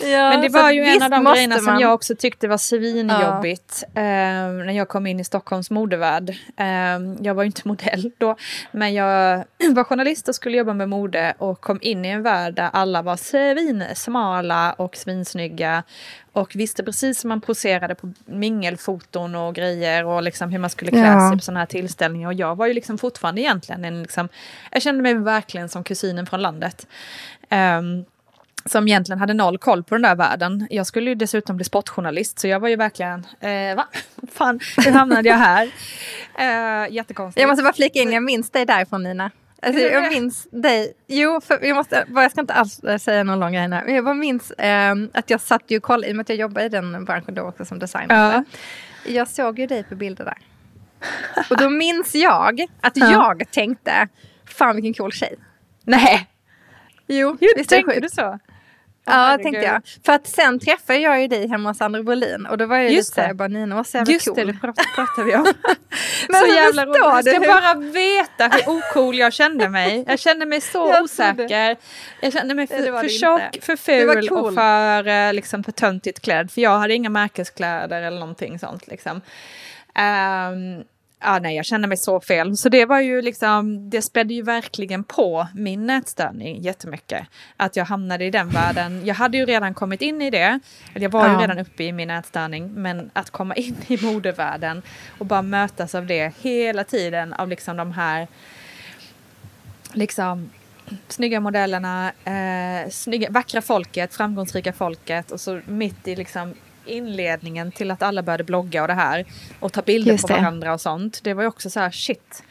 [0.00, 3.84] Ja, Men det var ju en av de grejerna som jag också tyckte var svinjobbigt
[3.94, 6.30] eh, när jag kom in i Stockholms modevärld.
[6.56, 6.66] Eh,
[7.20, 8.36] jag var ju inte modell då,
[8.72, 12.54] men jag var journalist och skulle jobba med mode och kom in i en värld
[12.54, 15.82] där alla var svinsmala och svinsnygga
[16.36, 20.90] och visste precis hur man poserade på mingelfoton och grejer och liksom hur man skulle
[20.90, 21.28] klä Ja.
[21.30, 22.28] sig på sådana här tillställningar.
[22.28, 24.28] Och jag var ju liksom fortfarande egentligen en liksom,
[24.72, 26.86] jag kände mig verkligen som kusinen från landet.
[27.48, 28.04] Ehm,
[28.64, 30.66] som egentligen hade noll koll på den där världen.
[30.70, 33.86] Jag skulle ju dessutom bli sportjournalist så jag var ju verkligen, eh, va?
[34.32, 35.70] Fan, hur hamnade jag här?
[36.38, 37.40] Eh, jättekonstigt.
[37.40, 39.30] Jag måste bara flika in, jag minns dig därifrån Nina.
[39.66, 40.92] Alltså, jag minns dig.
[41.06, 43.84] Jo, för jag, måste, jag ska inte alls eh, säga någon lång grej här.
[43.84, 46.28] Men jag bara minns ehm, att jag satt ju och kollade, i och med att
[46.28, 48.32] jag jobbade i den branschen då också som designer.
[48.32, 48.44] Ja.
[49.12, 50.38] Jag såg ju dig på bilder där.
[51.50, 53.10] Och då minns jag att Ja.
[53.12, 54.08] jag tänkte,
[54.44, 55.34] fan vilken cool tjej.
[55.84, 56.26] Nej,
[57.08, 58.38] Jo, hur visst tänkte du så?
[59.06, 59.42] Ja, herregud.
[59.42, 59.82] tänkte jag.
[60.06, 62.90] För att sen träffade jag ju dig hemma hos Sandra Brolin och då var jag
[62.92, 64.36] Just lite såhär, bara Nina var så jävla Just cool.
[64.36, 65.46] det, det prat- pratade vi om.
[66.28, 66.96] Men så jävla roligt.
[67.02, 70.04] Jag ska hur- bara veta hur ocool jag kände mig.
[70.08, 71.76] Jag kände mig så Jag osäker.
[72.20, 74.38] Jag kände mig det för, för tjock, för ful cool.
[74.38, 76.50] och för, eh, liksom, för töntigt klädd.
[76.50, 78.86] För jag hade inga märkeskläder eller någonting sånt.
[78.86, 79.20] Liksom.
[79.94, 80.82] Ehm,
[81.20, 82.56] ja, nej, jag kände mig så fel.
[82.56, 87.26] Så det var ju liksom, det spädde ju verkligen på min nätstörning jättemycket.
[87.56, 89.06] Att jag hamnade i den världen.
[89.06, 90.60] Jag hade ju redan kommit in i det.
[90.94, 91.40] Eller Jag var ju Ja.
[91.40, 92.72] redan uppe i min nätstörning.
[92.74, 94.82] Men att komma in i modevärlden
[95.18, 97.32] och bara mötas av det hela tiden.
[97.32, 98.26] Av liksom de här
[99.92, 100.50] liksom
[101.08, 106.54] snygga modellerna, eh, snygga, vackra folket, framgångsrika folket och så mitt i liksom
[106.88, 109.24] inledningen till att alla började blogga och det här
[109.60, 110.40] och ta bilder Just på det.
[110.40, 111.20] varandra och sånt.
[111.22, 112.42] Det var ju också så här shit.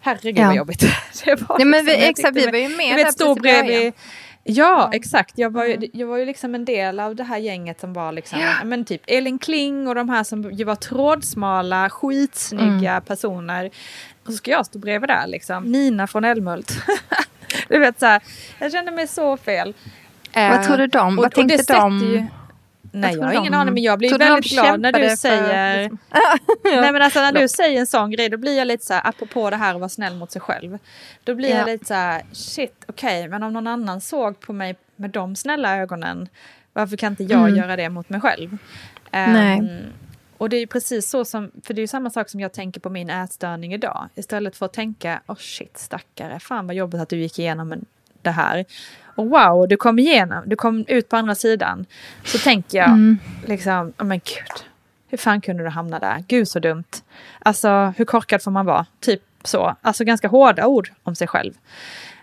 [0.00, 0.46] Herregud Ja.
[0.46, 0.80] vad jobbigt.
[1.24, 3.34] Det var Ja, men vi, liksom- exakt, vi var ju med där början.
[3.66, 3.92] bredvid.
[4.46, 5.38] Ja, exakt.
[5.38, 5.90] Jag var, ju, Mm.
[5.92, 8.64] jag var ju liksom en del av det här gänget som var liksom, ja.
[8.64, 13.02] men typ Elin Kling och de här som ju var trådsmala, skitsnygga Mm.
[13.02, 13.70] personer.
[14.26, 15.64] Och så ska jag stå bredvid där liksom.
[15.64, 16.72] Nina från Älmhult.
[17.68, 18.22] du vet så här,
[18.58, 19.74] jag kände mig så fel.
[20.34, 21.18] Vad Eh, trodde de?
[21.18, 21.98] och- Vad tänkte de?
[21.98, 22.26] Ju,
[22.94, 25.82] nej, jag har ingen aning, men jag blir väldigt glad när du för- säger...
[25.82, 25.98] liksom-
[26.64, 29.02] Nej men alltså när du säger en sån grej då blir jag lite så här,
[29.08, 30.78] apropå det här att vara snäll mot sig själv.
[31.24, 31.56] Då blir Ja.
[31.56, 35.36] jag lite så här, shit okej men om någon annan såg på mig med de
[35.36, 36.28] snälla ögonen
[36.72, 37.56] varför kan inte jag Mm.
[37.56, 38.58] göra det mot mig själv?
[39.12, 39.62] Nej.
[40.38, 42.52] och det är ju precis så som, för det är ju samma sak som jag
[42.52, 44.08] tänker på min ätstörning idag.
[44.14, 47.84] Istället för att tänka, oh shit stackare, fan vad jobbigt att du gick igenom
[48.22, 48.64] det här.
[49.14, 51.86] Och wow, du kom igenom, du kom ut på andra sidan.
[52.24, 53.18] Så tänker jag, Mm.
[53.46, 54.64] liksom, oh men gud,
[55.08, 56.24] hur fan kunde du hamna där?
[56.28, 56.84] Gud så dumt.
[57.38, 58.86] Alltså hur korkad får man vara?
[59.00, 59.76] Typ så.
[59.82, 61.52] Alltså ganska hårda ord om sig själv.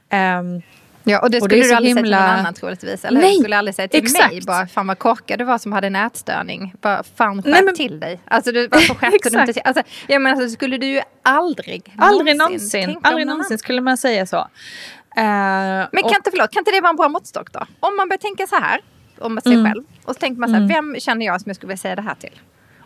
[0.10, 0.62] Ehm,
[1.04, 3.06] Ja, och det Och skulle det är du aldrig säga till himla- någon annan troligtvis.
[3.06, 3.21] Eller?
[3.21, 4.45] Nej, Du skulle aldrig säga till mig exakt.
[4.45, 6.73] bara, fan vad korkad du var som hade en ätstörning.
[6.82, 8.19] Bara, fan skärp men- till dig.
[8.25, 11.93] Alltså du, varför skärpte du inte till alltså, Jag menar, så skulle du ju aldrig,
[11.97, 14.47] aldrig någonsin, om aldrig någon någonsin skulle man säga så.
[15.15, 17.60] Ehm, Men och- kan inte, förlåt, kan inte det vara en bra måttstock då?
[17.80, 18.82] Om man börjar tänka så här
[19.19, 19.65] om sig Mm.
[19.65, 19.84] själv.
[20.06, 22.02] Och så tänker man så här, vem känner jag som jag skulle vilja säga det
[22.02, 22.39] här till?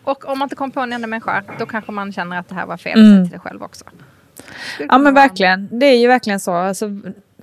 [0.04, 2.54] Och om man inte kommer på en enda människa, då kanske man känner att det
[2.54, 3.24] här var fel Mm.
[3.24, 3.84] till sig själv också.
[4.74, 6.52] Skulle Ja men vara- verkligen, det är ju verkligen så.
[6.54, 6.90] Alltså,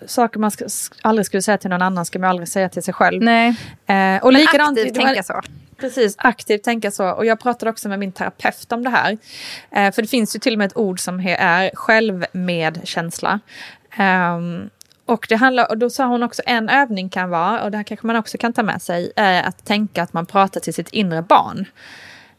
[0.05, 0.65] saker man ska,
[1.01, 3.23] aldrig skulle säga till någon annan ska man aldrig säga till sig själv.
[3.23, 3.49] Nej,
[3.87, 5.41] Eh, och men likadant, aktivt var- tänka så.
[5.77, 7.09] Precis, aktivt tänka så.
[7.09, 9.17] Och jag pratade också med min terapeut om det här.
[9.71, 13.39] Eh, för det finns ju till och med ett ord som är självmedkänsla.
[13.99, 14.69] Um,
[15.05, 17.83] och, det handlar, och då sa hon också en övning kan vara, och det här
[17.83, 20.89] kanske man också kan ta med sig, är att tänka att man pratar till sitt
[20.89, 21.65] inre barn.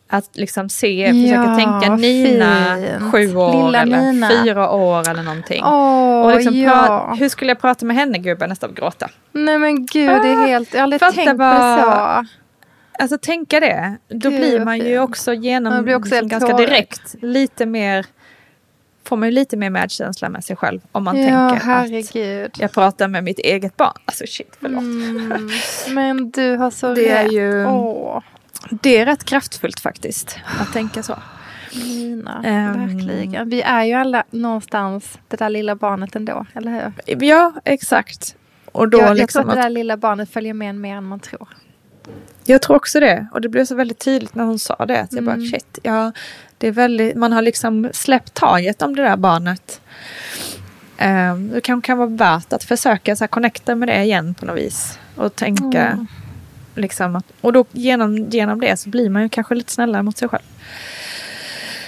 [0.09, 3.13] Att liksom se, försöka Ja, tänka Nina, fint.
[3.13, 4.29] sju år Lilla eller Nina.
[4.29, 5.65] fyra år eller någonting.
[5.65, 7.15] Åh, och liksom ja.
[7.19, 8.19] hur skulle jag prata med henne?
[8.19, 9.09] Gud, börjar nästan gråta.
[9.33, 10.73] Nej men gud, det är helt...
[10.75, 12.25] Jag har aldrig tänkt på det så.
[12.99, 13.97] Alltså tänka det.
[14.09, 15.01] Då Gud, blir man ju fint.
[15.01, 16.69] också genom, Man blir också liksom ganska tårig.
[16.69, 18.07] direkt, lite mer,
[19.17, 20.81] man ju lite mer medkänsla med sig själv.
[20.93, 22.51] Om man Ja, tänker att herregud.
[22.59, 23.97] jag pratar med mitt eget barn.
[24.05, 24.81] Alltså shit, förlåt.
[24.83, 25.51] Mm,
[25.95, 27.33] men du har så Det är rätt.
[27.33, 28.23] ju- Åh,
[28.71, 31.17] Det är rätt kraftfullt faktiskt, att tänka så.
[31.71, 32.43] Lina.
[32.45, 32.87] Ehm.
[32.97, 33.49] Verkligen.
[33.51, 36.71] Vi är ju alla någonstans det där lilla barnet ändå, eller
[37.07, 37.25] hur?
[37.25, 38.37] Ja, exakt.
[38.73, 40.81] Och då jag, jag liksom tror att det att, där lilla barnet följer med en
[40.81, 41.49] mer än man tror.
[42.45, 43.27] Jag tror också det.
[43.33, 45.01] Och det blev så väldigt tydligt när hon sa det.
[45.01, 45.47] Att jag bara Mm.
[45.51, 46.13] shit, ja,
[46.59, 49.81] det är väldigt, man har liksom släppt taget om det där barnet.
[51.03, 54.47] Um, det kan, kan vara värt att försöka så här, connecta med det igen på
[54.47, 54.99] något vis.
[55.17, 56.07] Och tänka Mm.
[56.75, 60.19] liksom att, och då genom, genom det så blir man ju kanske lite snällare mot
[60.19, 60.43] sig själv.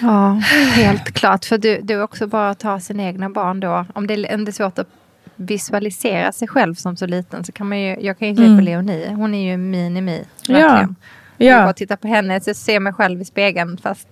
[0.01, 0.33] Ja,
[0.75, 1.45] helt klart.
[1.45, 3.87] För du, du också bara ta sin egna barn då.
[3.93, 4.89] Om det, om det är svårt att
[5.37, 8.57] visualisera sig själv som så liten så kan man ju, jag kan ju se Mm.
[8.59, 10.25] på Leonie, hon är ju mini-mi.
[10.47, 10.55] Ja.
[10.59, 10.97] Verkligen.
[11.39, 14.09] Jag Ja, bara titta på henne så ser mig själv i spegeln fast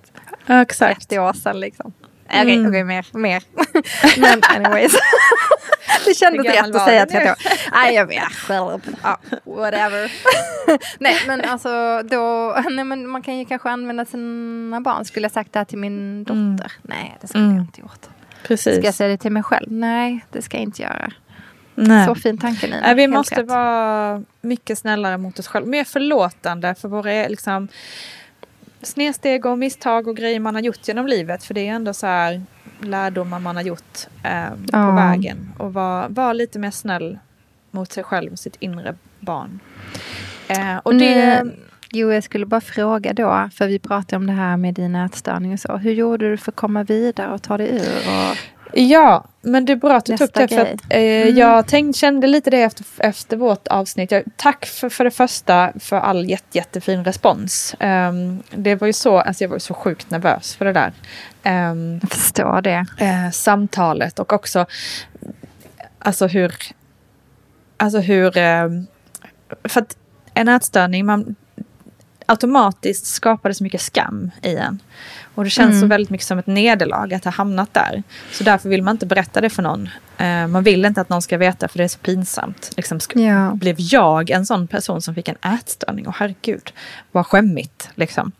[0.46, 1.00] ja, exakt.
[1.08, 1.92] 30 år sedan liksom.
[2.28, 2.68] Okej, Mm.
[2.68, 3.42] okej, mer, mer.
[4.20, 4.92] Men anyways.
[6.04, 7.30] det kändes rätt att säga du 30 nu?
[7.30, 7.36] år.
[7.72, 8.96] Nej, jag vet själv.
[9.02, 10.12] Ja, whatever.
[10.98, 15.04] nej, men alltså då, nej men man kan ju kanske använda sina barn.
[15.04, 16.34] Skulle jag sagt det här till min dotter?
[16.36, 16.58] Mm.
[16.82, 17.56] Nej, det skulle Mm.
[17.56, 18.06] jag inte gjort.
[18.46, 18.76] Precis.
[18.76, 19.72] Ska jag säga det till mig själv?
[19.72, 21.12] Nej, det ska jag inte göra.
[21.74, 22.06] Nej.
[22.06, 22.80] Så fin tanke Nina.
[22.80, 23.46] Nej, vi måste rätt.
[23.48, 25.68] vara mycket snällare mot oss själva.
[25.68, 27.68] Mer förlåtande för våra liksom,
[28.82, 31.44] snedsteg och misstag och grejer man har gjort genom livet.
[31.44, 32.42] För det är ändå så här
[32.80, 34.90] lärdomar man har gjort eh, på Ja.
[34.90, 35.52] vägen.
[35.58, 37.18] Och vara var lite mer snäll
[37.70, 39.60] mot sig själv och sitt inre barn.
[40.48, 41.52] Eh, och det, Nu,
[41.94, 45.52] jo, jag skulle bara fråga då, för vi pratade om det här med din ätstörning
[45.52, 45.76] och så.
[45.76, 47.98] Hur gjorde du för att komma vidare och ta dig ur?
[48.30, 48.36] Och,
[48.76, 50.48] Ja, men det är bra att du tog det.
[50.48, 51.36] För att, eh, Mm.
[51.36, 54.10] Jag tänkte, kände lite det efter, efter vårt avsnitt.
[54.10, 57.74] Jag, tack för, för det första för all jätte, jättefin respons.
[57.80, 60.92] Ehm, det var ju så, alltså jag var så sjukt nervös för det där.
[61.42, 62.86] Ehm, jag förstår det.
[62.98, 64.66] eh, samtalet och också
[65.98, 66.54] alltså hur,
[67.76, 68.68] alltså hur, eh,
[69.64, 69.96] för att
[70.34, 71.34] en ätstörning, man
[72.26, 74.82] automatiskt skapar det så mycket skam i en.
[75.34, 75.80] Och det känns Mm.
[75.80, 78.02] så väldigt mycket som ett nederlag att ha hamnat där.
[78.32, 79.88] Så därför vill man inte berätta det för någon.
[80.18, 82.70] Eh, man vill inte att någon ska veta för det är så pinsamt.
[82.76, 83.50] Liksom, Ja.
[83.54, 86.06] Blev jag en sån person som fick en ätstörning?
[86.06, 86.72] Och herregud,
[87.12, 88.32] vad skämmigt liksom.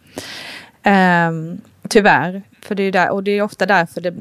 [0.82, 4.14] Ehm, tyvärr, för det är där, och det är ofta därför det,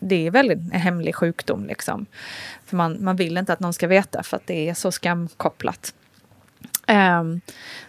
[0.00, 1.66] det är väldigt en hemlig sjukdom.
[1.66, 2.06] Liksom.
[2.66, 5.94] För man, man vill inte att någon ska veta för att det är så skamkopplat.
[6.90, 7.40] Ehm,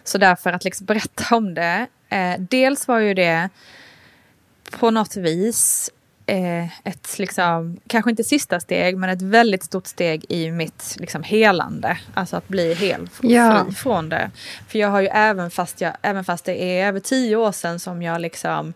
[0.04, 1.86] så därför att liksom berätta om det.
[2.08, 3.48] Eh, dels var ju det
[4.78, 5.90] på något vis
[6.26, 11.22] eh, ett, liksom, kanske inte sista steg, men ett väldigt stort steg i mitt liksom,
[11.22, 11.98] helande.
[12.14, 13.64] Alltså att bli helt Ja.
[13.64, 14.30] fri från det.
[14.68, 17.80] För jag har ju även fast, jag, även fast det är över tio år sedan
[17.80, 18.72] som jag liksom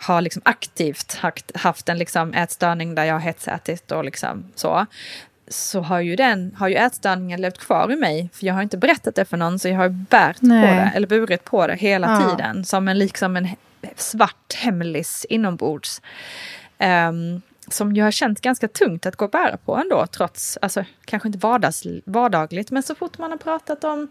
[0.00, 4.86] har liksom aktivt haft, haft en liksom ätstörning där jag har hetsätit och liksom så.
[5.50, 8.30] Så har ju, den, har ju ätstörningen levt kvar i mig.
[8.32, 10.92] För jag har inte berättat det för någon så jag har ju bärt på det,
[10.94, 12.30] eller burit på det hela Ja.
[12.36, 12.64] tiden.
[12.64, 13.48] Som en, liksom en
[13.96, 16.02] svart hemlis inombords.
[16.78, 20.84] Ehm, som jag har känt ganska tungt att gå och bära på ändå, trots, alltså
[21.04, 24.08] kanske inte vardags, vardagligt, men så fort man har pratat om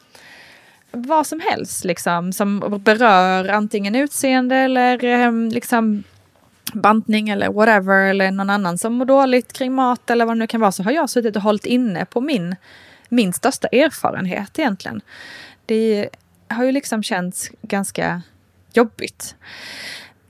[0.91, 6.04] vad som helst liksom, som berör antingen utseende eller ehm, liksom
[6.73, 10.47] bantning eller whatever eller någon annan som mår dåligt kring mat eller vad det nu
[10.47, 12.56] kan vara så har jag suttit och hållit inne på min,
[13.10, 15.01] min största erfarenhet egentligen.
[15.65, 16.10] Det
[16.47, 18.21] har ju liksom känts ganska
[18.73, 19.36] jobbigt.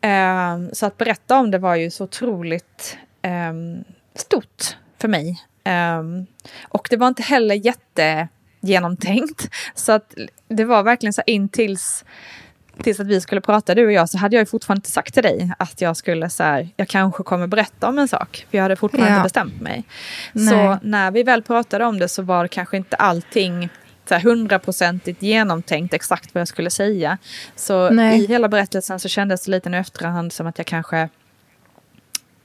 [0.01, 3.83] Um, så att berätta om det var ju så otroligt um,
[4.15, 5.43] stort för mig.
[5.65, 6.25] Um,
[6.61, 9.49] och det var inte heller jättegenomtänkt.
[9.75, 10.13] Så att
[10.47, 12.05] det var verkligen så här in tills,
[12.83, 15.13] tills att vi skulle prata du och jag så hade jag ju fortfarande inte sagt
[15.13, 18.45] till dig att jag skulle så här, jag kanske kommer berätta om en sak.
[18.49, 19.15] För jag hade fortfarande Ja.
[19.15, 19.83] inte bestämt mig.
[20.33, 20.47] Nej.
[20.47, 23.69] Så när vi väl pratade om det så var det kanske inte allting
[24.23, 27.17] hundraprocentigt genomtänkt exakt vad jag skulle säga.
[27.55, 28.23] Så Nej.
[28.23, 31.09] i hela berättelsen så kändes det lite nu efterhand som att jag kanske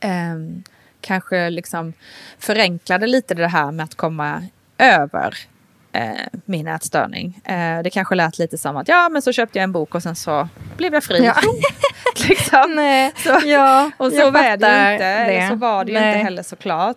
[0.00, 0.62] ehm,
[1.00, 1.92] kanske liksom
[2.38, 4.42] förenklade lite det här med att komma
[4.78, 5.34] över
[5.92, 6.10] eh,
[6.44, 7.40] min ätstörning.
[7.44, 10.02] Eh, det kanske lät lite som att ja men så köpte jag en bok och
[10.02, 11.24] sen så blev jag fri.
[11.24, 11.34] Ja.
[12.28, 12.72] Liksom.
[12.74, 13.12] Nej.
[13.16, 16.08] Så, Ja, och så var det ju inte, eller så var det ju Nej.
[16.08, 16.96] inte heller såklart.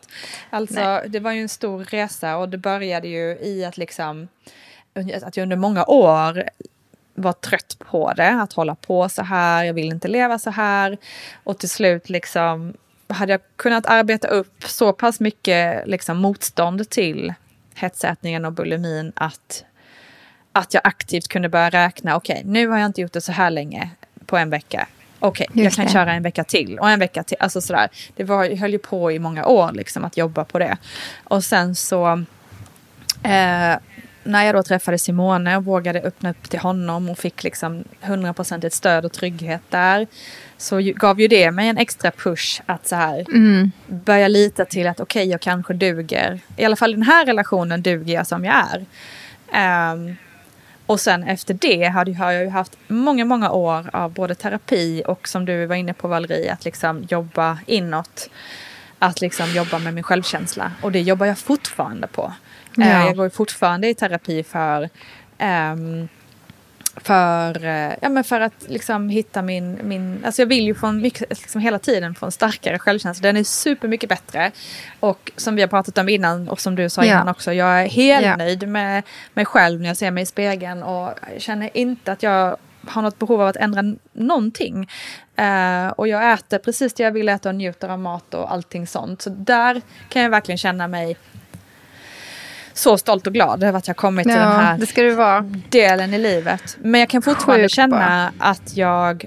[0.50, 1.04] Alltså Nej.
[1.08, 4.28] det var ju en stor resa och det började ju i att liksom
[5.24, 6.44] att jag under många år
[7.16, 10.98] var trött på det, att hålla på så här, jag vill inte leva så här.
[11.44, 12.74] Och till slut liksom
[13.08, 17.34] hade jag kunnat arbeta upp så pass mycket liksom, motstånd till
[17.76, 19.66] hetsätningen och bulimin att,
[20.52, 23.50] att jag aktivt kunde börja räkna, okej nu har jag inte gjort det så här
[23.52, 23.90] länge
[24.26, 24.88] på en vecka.
[25.20, 25.92] Okej, jag Just kan det.
[25.92, 27.38] köra en vecka till och en vecka till.
[27.40, 27.90] Alltså sådär.
[28.16, 30.78] Det var, jag höll ju på i många år liksom att jobba på det.
[31.24, 32.26] Och sen så
[33.24, 33.78] Eh,
[34.26, 38.70] när jag då träffade Simone och vågade öppna upp till honom och fick liksom 100%
[38.70, 40.08] stöd och trygghet där.
[40.58, 43.72] Så ju, gav ju det mig en extra push att så här Mm.
[43.88, 46.40] börja lita till att okej, jag kanske duger.
[46.58, 48.86] I alla fall i den här relationen duger jag som jag är.
[49.54, 50.16] Ehm,
[50.86, 55.04] och sen efter det hade, har jag ju haft många, många år av både terapi
[55.08, 58.30] och som du var inne på Valerie, att liksom jobba inåt.
[59.00, 60.72] Att liksom jobba med min självkänsla.
[60.82, 62.34] Och det jobbar jag fortfarande på.
[62.80, 63.06] Eh, Ja.
[63.06, 64.90] Jag går fortfarande i terapi för
[65.38, 66.08] ehm,
[66.98, 70.22] för, eh, ja, men för att liksom hitta min, min...
[70.26, 73.28] Alltså jag vill ju få en mycket, liksom hela tiden få en starkare självkänsla.
[73.28, 74.52] Den är supermycket bättre.
[75.00, 77.12] Och som vi har pratat om innan och som du sa Ja.
[77.14, 77.54] innan också.
[77.54, 78.36] Jag är helt Ja.
[78.36, 79.04] nöjd med
[79.34, 80.84] mig själv när jag ser mig i spegeln.
[80.84, 82.58] Och känner inte att jag
[82.88, 83.82] har något behov av att ändra
[84.14, 84.90] någonting.
[85.36, 88.88] Eh, och jag äter precis det jag vill äta och njuter av mat och allting
[88.88, 89.22] sånt.
[89.22, 91.18] Så där kan jag verkligen känna mig
[92.76, 95.12] så stolt och glad över att jag kommit till den Ja, här det ska du
[95.16, 95.42] vara.
[95.70, 96.78] delen i livet.
[96.82, 99.26] Men jag kan fortfarande Sjukt känna att jag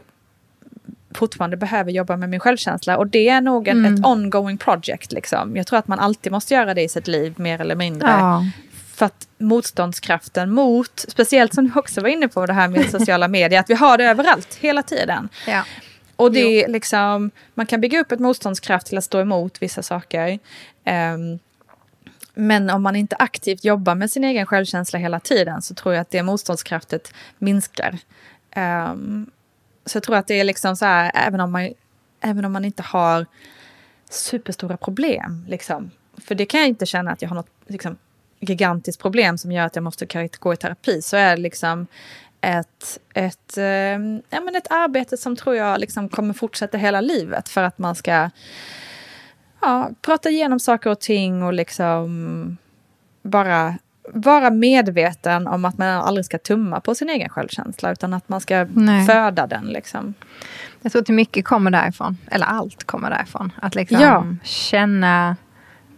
[1.14, 2.96] fortfarande behöver jobba med min självkänsla.
[2.98, 3.94] Och det är nog en, Mm.
[3.94, 5.12] ett ongoing project.
[5.12, 5.56] Liksom.
[5.56, 8.08] Jag tror att man alltid måste göra det i sitt liv, mer eller mindre.
[8.08, 8.44] Ja.
[8.94, 13.28] För att motståndskraften mot, speciellt som du också var inne på det här med sociala
[13.28, 15.28] medier, att vi har det överallt, hela tiden.
[15.46, 15.64] Ja.
[16.16, 19.82] Och det är liksom, man kan bygga upp ett motståndskraft till att stå emot vissa
[19.82, 20.38] saker.
[20.84, 21.38] Ehm,
[22.40, 26.02] men om man inte aktivt jobbar med sin egen självkänsla hela tiden så tror jag
[26.02, 27.98] att det motståndskraftet minskar.
[28.56, 29.30] Um,
[29.86, 31.72] så jag tror att det är liksom så här, även om man,
[32.20, 33.26] även om man inte har
[34.10, 35.90] superstora problem, liksom.
[36.18, 37.96] För det kan jag inte känna att jag har något liksom,
[38.40, 41.86] gigantiskt problem som gör att jag måste gå i terapi, så är det liksom
[42.40, 47.48] ett, ett, ehm, ja, men ett arbete som tror jag liksom kommer fortsätta hela livet
[47.48, 48.30] för att man ska
[49.60, 52.56] ja, prata igenom saker och ting och liksom
[53.22, 53.74] bara
[54.12, 58.40] vara medveten om att man aldrig ska tumma på sin egen självkänsla utan att man
[58.40, 59.06] ska Nej.
[59.06, 59.66] föda den.
[59.66, 60.14] Liksom.
[60.82, 62.18] Jag tror att mycket kommer därifrån.
[62.30, 63.52] Eller allt kommer därifrån.
[63.62, 64.26] Att liksom Ja.
[64.44, 65.36] känna...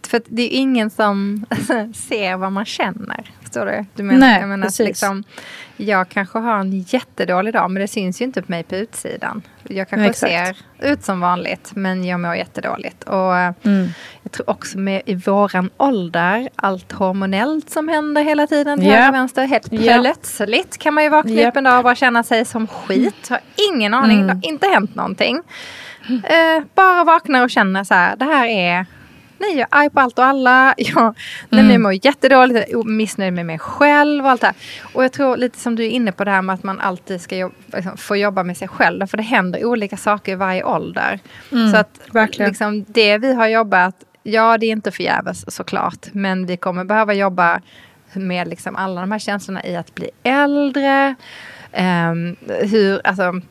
[0.07, 1.45] För att det är ingen som
[1.95, 3.31] ser vad man känner.
[3.41, 3.85] Förstår du?
[3.95, 4.87] du menar, Nej, jag, menar att precis.
[4.87, 5.23] liksom,
[5.77, 9.41] jag kanske har en jättedålig dag men det syns ju inte på mig på utsidan.
[9.67, 10.31] Jag kanske Exakt.
[10.79, 13.03] ser ut som vanligt men jag mår jättedåligt.
[13.03, 13.87] Och eh, Mm.
[14.23, 18.95] jag tror också med i våran ålder, allt hormonellt som händer hela tiden till Ja.
[18.95, 19.45] höger vänster.
[19.45, 19.99] Helt Ja.
[20.01, 21.47] plötsligt kan man ju vakna Japp.
[21.53, 23.29] upp en dag och bara känna sig som skit.
[23.29, 23.39] Har
[23.73, 24.27] ingen aning, Mm.
[24.27, 25.41] det har inte hänt någonting.
[26.09, 28.85] Eh, bara vaknar och känner så här, det här är
[29.41, 30.73] Nej, jag är arg på allt och alla.
[30.77, 31.13] Jag, nej,
[31.49, 31.71] men Mm.
[31.71, 34.55] jag mår jättedåligt, jag missnöjd med mig själv och allt det här.
[34.93, 37.21] Och jag tror lite som du är inne på det här med att man alltid
[37.21, 39.07] ska jobba, liksom, få jobba med sig själv.
[39.07, 41.19] För det händer olika saker i varje ålder.
[41.49, 42.49] Så att Mm, verkligen.
[42.49, 46.07] liksom, det vi har jobbat, ja det är inte förgäves såklart.
[46.11, 47.61] Men vi kommer behöva jobba
[48.13, 51.15] med liksom alla de här känslorna i att bli äldre.
[51.71, 53.41] Ehm, hur, alltså,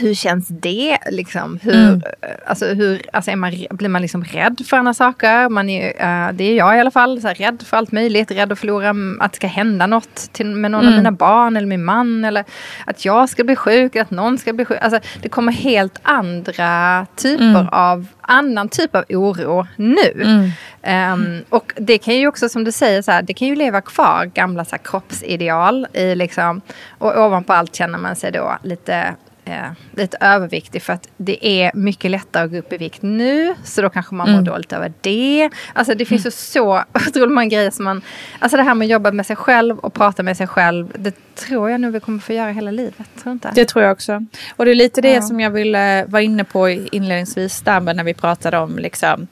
[0.00, 0.98] hur känns det?
[1.10, 1.58] Liksom?
[1.62, 2.02] Hur, Mm.
[2.46, 5.48] alltså, hur, alltså man, blir man liksom rädd för andra saker?
[5.48, 7.20] Man är, eh, det är jag i alla fall.
[7.20, 8.30] Så här, rädd för allt möjligt.
[8.30, 10.96] Rädd att förlora, att det ska hända något till, med någon av Mm.
[10.96, 12.24] mina barn eller min man.
[12.24, 12.44] Eller
[12.86, 14.78] att jag ska bli sjuk, att någon ska bli sjuk.
[14.82, 17.68] Alltså, det kommer helt andra typer Mm.
[17.68, 20.50] av, annan typ av oro nu.
[20.82, 23.80] Ehm, och det kan ju också som du säger, så här, det kan ju leva
[23.80, 25.86] kvar gamla så här, kroppsideal.
[25.92, 26.60] I, liksom,
[26.98, 29.14] och ovanpå allt känner man sig då lite,
[29.48, 30.82] eh, lite överviktig.
[30.82, 33.54] För att det är mycket lättare att gå upp i vikt nu.
[33.64, 34.44] Så då kanske man mår Mm.
[34.44, 35.50] dåligt över det.
[35.72, 38.02] Alltså det finns ju så otroligt många grejer som man...
[38.38, 40.92] Alltså det här med att jobba med sig själv och prata med sig själv.
[40.98, 43.06] Det tror jag nog vi kommer få göra hela livet.
[43.22, 43.50] Tror inte?
[43.54, 44.24] Det tror jag också.
[44.56, 45.22] Och det är lite det Ja.
[45.22, 49.26] som jag ville vara inne på inledningsvis där när vi pratade om liksom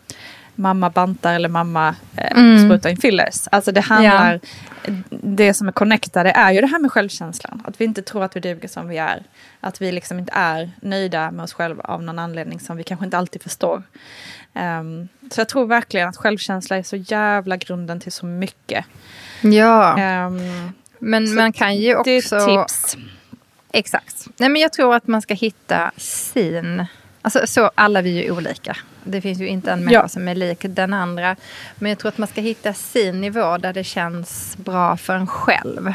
[0.56, 2.68] mamma bantar eller mamma eh, Mm.
[2.68, 3.48] sprutar in fillers.
[3.50, 4.40] Alltså det handlar,
[5.10, 7.62] det som är connectade är ju det här med självkänslan.
[7.64, 9.22] Att vi inte tror att vi duger som vi är.
[9.60, 13.04] Att vi liksom inte är nöjda med oss själva av någon anledning som vi kanske
[13.04, 13.82] inte alltid förstår.
[14.54, 18.84] Ehm, så jag tror verkligen att självkänsla är så jävla grunden till så mycket.
[19.40, 22.46] Ja, Ehm, men man kan ju det är också...
[22.46, 22.96] tips.
[23.72, 24.26] Exakt.
[24.36, 26.86] Nej, men jag tror att man ska hitta sin...
[27.22, 28.76] Alltså, så, alla vi är ju olika.
[29.06, 30.08] Det finns ju inte en människa Ja.
[30.08, 31.36] som är lik den andra.
[31.76, 35.26] Men jag tror att man ska hitta sin nivå där det känns bra för en
[35.26, 35.92] själv.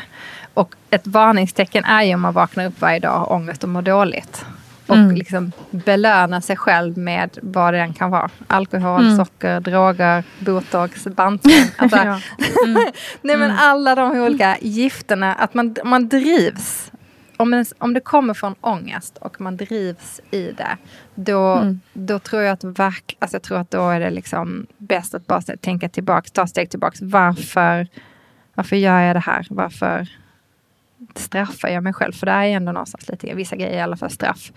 [0.54, 3.82] Och ett varningstecken är ju om man vaknar upp varje dag och ångest och mår
[3.82, 4.46] dåligt.
[4.88, 5.16] Och Mm.
[5.16, 8.30] liksom belöna sig själv med vad det än kan vara.
[8.48, 9.18] Alkohol, Mm.
[9.18, 11.64] socker, droger, botox, bantning.
[11.78, 12.20] Alltså, Ja.
[13.22, 16.92] Nej men alla de olika gifterna, att man, man drivs.
[17.42, 20.78] Om, en, om det kommer från ångest och man drivs i det,
[21.16, 21.80] då, Mm.
[21.94, 25.28] då tror jag att verk, alltså jag tror att då är det liksom bäst att
[25.28, 26.98] bara tänka tillbaka, ta steg tillbaka.
[27.02, 27.88] Varför,
[28.54, 29.48] varför gör jag det här?
[29.50, 30.08] Varför
[31.16, 32.14] straffar jag mig själv?
[32.14, 34.52] För det är ändå någonstans lite, vissa grejer i alla fall straff.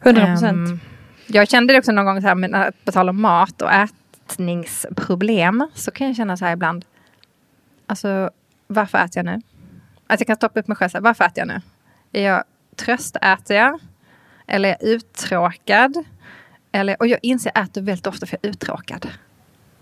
[0.00, 0.68] 100 procent.
[0.70, 0.80] Ehm,
[1.26, 3.70] jag kände det också någon gång så här, med att på tal om mat och
[3.72, 5.68] ätningsproblem.
[5.74, 6.84] Så kan jag känna så här ibland.
[7.86, 8.30] Alltså,
[8.66, 9.40] varför äter jag nu?
[10.06, 11.60] Att jag kan stoppa upp mig själv så här, varför äter jag nu?
[12.12, 12.44] Är jag
[12.76, 13.78] tröstäter jag?
[14.46, 16.04] Eller är jag uttråkad?
[16.72, 19.08] Eller, och jag inser att jag äter väldigt ofta för jag är uttråkad.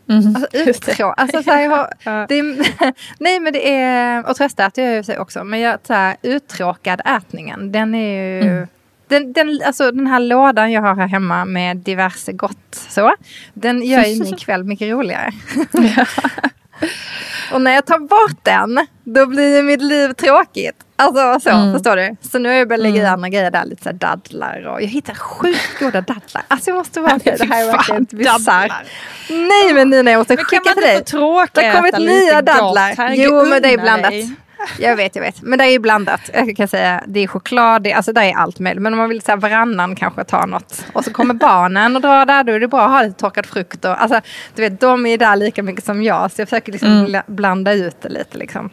[0.08, 0.36] Mm.
[0.36, 1.14] Alltså uttråkad.
[1.16, 1.88] Alltså, så här, jag
[2.28, 2.42] det
[3.18, 5.44] nej men det är, och tröstäter jag ju också.
[5.44, 8.68] Men jag, så här, uttråkad ätningen, den är ju Mm.
[9.08, 13.14] den, den, alltså den här lådan jag har här hemma med diverse gott så.
[13.54, 15.32] Den gör ju min kväll mycket roligare.
[17.52, 20.74] Och när jag tar bort den, då blir mitt liv tråkigt.
[20.96, 21.72] Alltså så, Mm.
[21.72, 22.16] förstår du?
[22.30, 24.88] Så nu har jag börjat lägga i andra grejer där, lite så dadlar och jag
[24.88, 26.42] hittar sjukt goda dadlar.
[26.48, 28.72] Alltså jag måste vara det, det här är verkligen bisarrt.
[29.28, 30.98] Nej men Nina jag måste Men kan skicka man till inte dig.
[30.98, 32.94] få tråka Det har kommit äta nya lite dadlar.
[33.14, 34.10] Jo men det är blandat.
[34.10, 34.30] dig.
[34.78, 35.42] Jag vet, jag vet.
[35.42, 36.20] Men det är ju blandat.
[36.34, 38.82] Jag kan säga det är choklad, det, alltså det är allt möjligt.
[38.82, 40.84] Men om man vill säga varannan kanske ta något.
[40.92, 43.46] Och så kommer barnen och drar där, då är det bra att ha lite torkad
[43.46, 43.84] frukt.
[43.84, 44.20] Och, alltså,
[44.54, 46.30] du vet, de är där lika mycket som jag.
[46.32, 47.06] Så jag försöker liksom Mm.
[47.06, 48.38] bla- blanda ut det lite.
[48.38, 48.70] Liksom.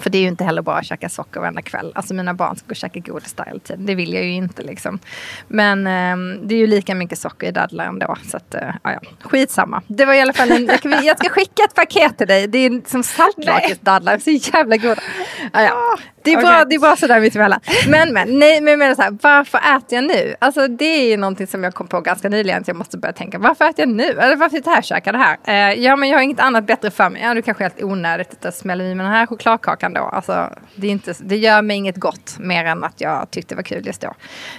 [0.00, 1.92] För det är ju inte heller bra att käka socker varenda kväll.
[1.94, 3.86] Alltså mina barn ska gå och käka godis där hela tiden.
[3.86, 4.98] Det vill jag ju inte liksom.
[5.48, 8.16] Men ehm, det är ju lika mycket socker i dadlar ändå.
[8.30, 9.82] Så att, uh, ja, skitsamma.
[9.86, 12.46] Det var i alla fall en, jag, kan- jag ska skicka ett paket till dig.
[12.46, 14.18] Det är som saltlakritsdadlar.
[14.18, 15.00] Så jävla goda.
[15.52, 15.98] Ja, ja.
[16.22, 16.64] Det är, bra, Okej.
[16.68, 17.60] det är bra sådär mittemellan.
[17.88, 20.34] Men, men, nej, men jag menar så här, varför äter jag nu?
[20.38, 22.60] Alltså det är ju någonting som jag kom på ganska nyligen.
[22.60, 24.04] Att jag måste börja tänka, varför äter jag nu?
[24.04, 25.36] Eller varför sitter jag här och käkar det här?
[25.44, 27.22] Eh, ja, men jag har inget annat bättre för mig.
[27.22, 30.00] Ja, det kanske är helt onödigt att smälla i mig den här chokladkakan då.
[30.00, 33.56] Alltså, det, är inte, det gör mig inget gott mer än att jag tyckte det
[33.56, 34.14] var kul just då.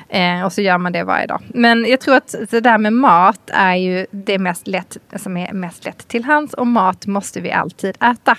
[0.09, 1.41] Eh, och så gör man det varje dag.
[1.47, 5.53] Men jag tror att det där med mat är ju det mest lätt, som är
[5.53, 6.53] mest lätt till hands.
[6.53, 8.37] Och mat måste vi alltid äta.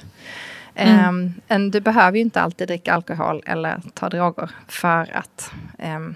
[0.74, 6.14] Ehm, en, du behöver ju inte alltid dricka alkohol eller ta droger för att ehm,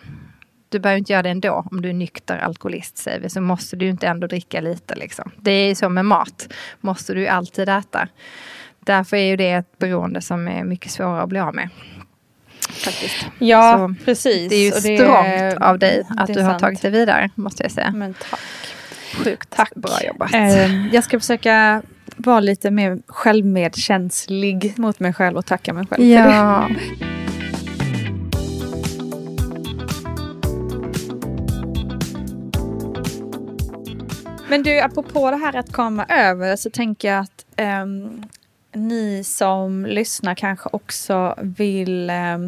[0.68, 1.64] du behöver inte göra det ändå.
[1.70, 4.95] Om du är nykter alkoholist säger vi, så måste du inte ändå dricka lite.
[4.95, 5.31] Liksom.
[5.37, 6.53] Det är ju så med mat.
[6.81, 8.09] Måste du alltid äta.
[8.85, 11.68] Därför är ju det ett beroende som är mycket svårare att bli av med.
[12.70, 13.26] Faktiskt.
[13.39, 14.49] Ja, Så precis.
[14.49, 16.61] Det är ju det strångt av dig att är du har sant.
[16.62, 17.91] tagit det vidare, måste jag säga.
[17.97, 18.41] Men tack.
[19.24, 19.74] Sjukt Tack.
[19.74, 20.35] bra jobbat.
[20.35, 21.83] Eh, jag ska försöka
[22.16, 26.35] vara lite mer självmedkänslig mot mig själv och tacka mig själv för det.
[26.35, 26.68] ja.
[34.49, 38.22] Men du, apropå det här att komma över så tänker jag att ehm,
[38.73, 42.39] ni som lyssnar kanske också vill eh,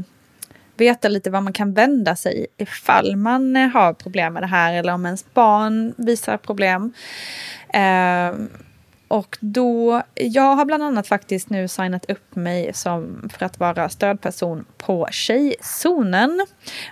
[0.77, 4.75] veta lite vad man kan vända sig ifall man eh, har problem med det här
[4.75, 6.93] eller om ens barn visar problem.
[7.69, 8.33] Eh,
[9.09, 13.89] och då, jag har bland annat faktiskt nu signat upp mig som, för att vara
[13.89, 16.47] stödperson på Tjejzonen.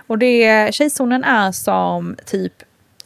[0.07, 2.53] Och det, Tjejzonen är som typ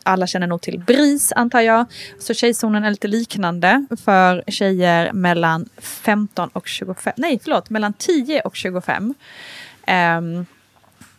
[0.08, 1.86] alla känner nog till BRIS antar jag.
[2.20, 8.42] Så Tjejzonen är lite liknande för tjejer mellan 15 och 25, nej förlåt, mellan 10
[8.42, 9.14] och 25.
[9.88, 10.46] Ehm,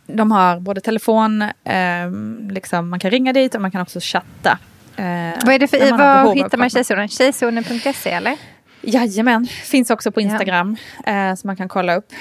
[0.07, 4.59] de har både telefon, ehm, liksom, man kan ringa dit och man kan också chatta.
[4.97, 5.05] eh,
[5.45, 6.70] Vad är det för, av hittar man.
[6.70, 7.09] Tjejzonen?
[7.09, 8.36] Tjejzonen.se eller?
[8.82, 10.24] Jajamän, finns också på Ja.
[10.24, 10.76] Instagram
[11.07, 12.12] eh, som man kan kolla upp.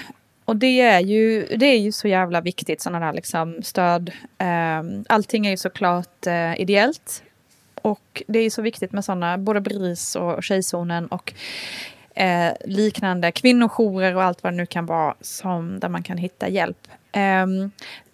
[0.47, 4.11] Och det är ju, det är ju så jävla viktigt, sådana där liksom stöd.
[4.39, 7.23] Um, allting är ju såklart uh, ideellt.
[7.81, 11.33] Och det är ju så viktigt med sådana, både BRIS och Tjejzonen och
[12.19, 16.49] uh, liknande kvinnojourer och allt vad det nu kan vara som, där man kan hitta
[16.49, 16.87] hjälp.
[17.43, 17.71] Um,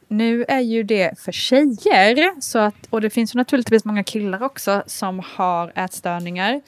[0.08, 4.44] nu är ju det för tjejer, så att, och det finns ju naturligtvis många killar
[4.44, 6.62] också som har ätstörningar.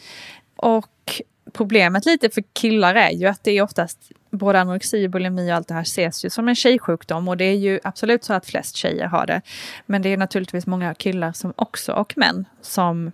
[0.56, 1.22] Och
[1.54, 5.68] problemet lite för killar är ju att det är oftast både anorexi, bulimi och allt
[5.68, 8.76] det här ses ju som en tjejsjukdom och det är ju absolut så att flest
[8.76, 9.42] tjejer har det.
[9.86, 13.12] Men det är naturligtvis många killar som också, och män, som,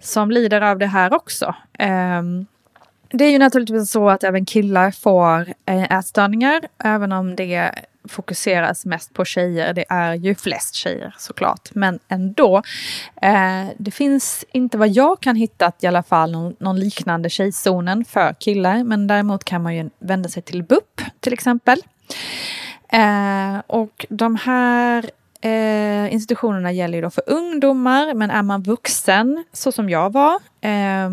[0.00, 1.54] som lider av det här också.
[1.78, 2.46] Um,
[3.14, 7.74] Det är ju naturligtvis så att även killar får eh, ätstörningar, även om det
[8.08, 9.74] fokuseras mest på tjejer.
[9.74, 12.62] Det är ju flest tjejer såklart, men ändå.
[13.22, 18.04] Eh, det finns inte vad jag kan hitta i alla fall någon, någon, liknande tjejzonen
[18.04, 21.78] för killar, men däremot kan man ju vända sig till BUP till exempel.
[22.88, 29.44] Eh, och de här eh, institutionerna gäller ju då för ungdomar, men är man vuxen,
[29.52, 31.10] så som jag var, eh,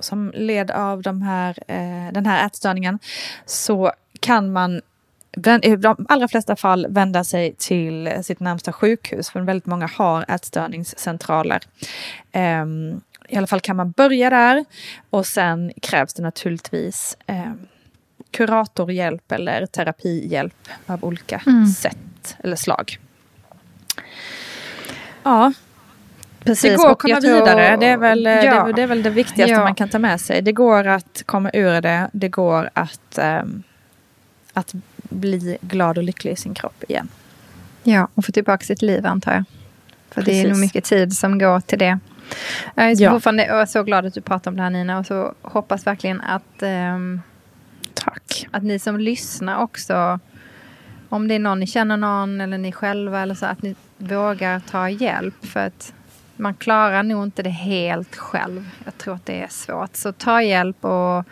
[0.00, 2.98] som led av de här, eh, den här ätstörningen,
[3.46, 4.80] så kan man
[5.62, 10.24] i de allra flesta fall vända sig till sitt närmsta sjukhus, för väldigt många har
[10.28, 11.62] ätstörningscentraler.
[12.62, 14.64] Um, I alla fall kan man börja där
[15.10, 17.66] och sen krävs det naturligtvis um,
[18.30, 21.66] kuratorhjälp eller terapihjälp av olika mm.
[21.66, 22.98] sätt eller slag.
[25.22, 25.52] Ja,
[26.44, 27.76] Precis, det går att komma vidare.
[27.76, 28.64] Det är, väl, ja.
[28.64, 29.64] det, det, är väl det viktigaste ja.
[29.64, 30.42] man kan ta med sig.
[30.42, 32.10] Det går att komma ur det.
[32.12, 33.62] Det går att, um,
[34.58, 37.08] att bli glad och lycklig i sin kropp igen.
[37.82, 39.44] Ja, och få tillbaka sitt liv antar jag.
[40.10, 40.42] För Precis.
[40.42, 41.98] det är nog mycket tid som går till det.
[42.74, 43.10] Jag är ja.
[43.10, 46.62] fortfarande så glad att du pratar om det här Nina och så hoppas verkligen att,
[46.62, 47.22] um,
[47.94, 48.46] Tack.
[48.50, 50.20] att ni som lyssnar också,
[51.08, 54.60] om det är någon ni känner någon eller ni själva eller så, att ni vågar
[54.60, 55.46] ta hjälp.
[55.46, 55.92] För att
[56.36, 58.70] man klarar nog inte det helt själv.
[58.84, 59.96] Jag tror att det är svårt.
[59.96, 61.24] Så ta hjälp och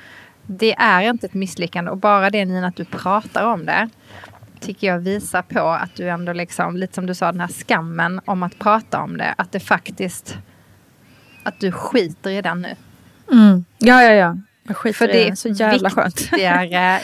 [0.47, 1.91] det är inte ett misslyckande.
[1.91, 3.89] Och bara det Nina att du pratar om det
[4.61, 8.21] tycker jag visar på att du ändå liksom, lite som du sa, den här skammen
[8.25, 9.35] om att prata om det.
[9.39, 10.39] Att det faktiskt,
[11.43, 12.75] att du skiter i den nu.
[13.33, 13.65] Mm.
[13.79, 14.37] Ja, ja, ja.
[14.63, 15.37] Jag skiter För det i den.
[15.37, 16.29] Så jävla skönt.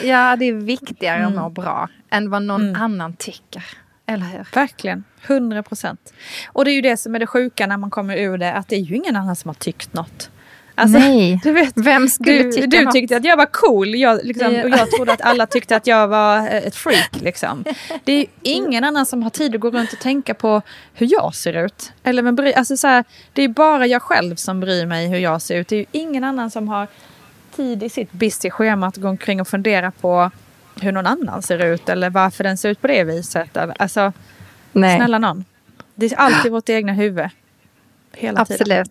[0.03, 1.27] ja, det är viktigare mm.
[1.27, 2.81] att må bra än vad någon mm.
[2.81, 3.63] annan tycker.
[4.05, 4.47] Eller hur?
[4.53, 5.03] Verkligen.
[5.27, 6.13] 100 procent.
[6.47, 8.67] Och det är ju det som är det sjuka när man kommer ur det, att
[8.67, 10.29] det är ju ingen annan som har tyckt något.
[10.75, 12.93] Alltså, Nej, du vet, vem skulle du, tycka Du något?
[12.93, 16.07] tyckte att jag var cool jag, liksom, och jag trodde att alla tyckte att jag
[16.07, 17.21] var eh, ett freak.
[17.21, 17.63] Liksom.
[18.03, 20.61] Det är ingen annan som har tid att gå runt och tänka på
[20.93, 21.91] hur jag ser ut.
[22.03, 23.03] Eller men, alltså, så här,
[23.33, 25.67] det är bara jag själv som bryr mig hur jag ser ut.
[25.67, 26.87] Det är ingen annan som har
[27.55, 30.31] tid i sitt busy schema att gå omkring och fundera på
[30.81, 33.57] hur någon annan ser ut eller varför den ser ut på det viset.
[33.79, 34.13] Alltså,
[34.71, 34.97] Nej.
[34.97, 35.45] snälla någon.
[35.95, 37.25] Det är alltid vårt egna huvud.
[38.13, 38.59] Hela Absolut.
[38.67, 38.85] tiden.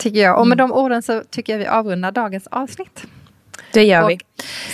[0.00, 0.38] Tycker jag.
[0.38, 0.68] Och med mm.
[0.70, 3.04] de orden så tycker jag vi avrundar dagens avsnitt.
[3.72, 4.18] Det gör och vi.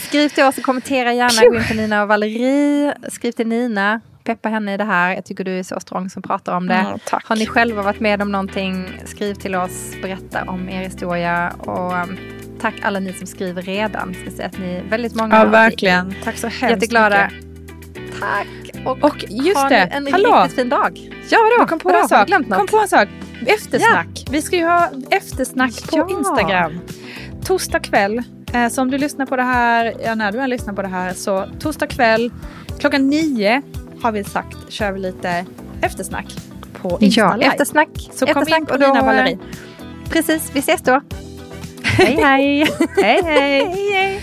[0.09, 1.49] Skriv till oss och kommentera gärna.
[1.49, 2.95] Gå in på Nina och Valerie.
[3.09, 4.01] Skriv till Nina.
[4.24, 5.14] Peppa henne i det här.
[5.14, 6.74] Jag tycker du är så strong som pratar om det.
[6.74, 9.01] Mm, Har ni själva varit med om någonting?
[9.05, 9.93] Skriv till oss.
[10.03, 11.53] Berätta om er historia.
[11.59, 12.18] Och um,
[12.61, 14.14] tack alla ni som skriver redan.
[14.14, 15.37] Ska säga att ni är väldigt många.
[15.37, 16.14] Ja, verkligen.
[16.24, 17.31] Tack så hemskt Jätteglada.
[17.31, 18.20] mycket.
[18.20, 18.87] Tack.
[18.87, 19.77] Och, och just ha det.
[19.77, 20.37] en Hallå.
[20.43, 21.11] riktigt fin dag.
[21.31, 21.68] Ja, vadå?
[21.68, 22.03] kom på, vadå?
[22.03, 22.29] en sak.
[22.57, 23.09] kom på en sak.
[23.47, 24.09] Eftersnack.
[24.14, 24.32] Ja.
[24.32, 26.09] Vi ska ju ha eftersnack på ja.
[26.18, 26.80] Instagram.
[27.44, 28.22] Torsdag kväll.
[28.53, 30.88] Eh, så om du lyssnar på det här, ja, när du än lyssnar på det
[30.88, 32.32] här, så torsdag kväll
[32.78, 33.62] klockan nio
[34.03, 35.47] har vi sagt kör vi lite
[35.80, 36.26] eftersnack
[36.82, 37.47] på Insta Ja, live.
[37.47, 37.88] eftersnack.
[38.12, 39.38] Så kom in på Nina Valerie.
[40.09, 41.01] Precis, vi ses då.
[41.82, 42.66] hej hej.
[42.97, 43.64] hej hej.
[43.64, 44.22] hej, hej.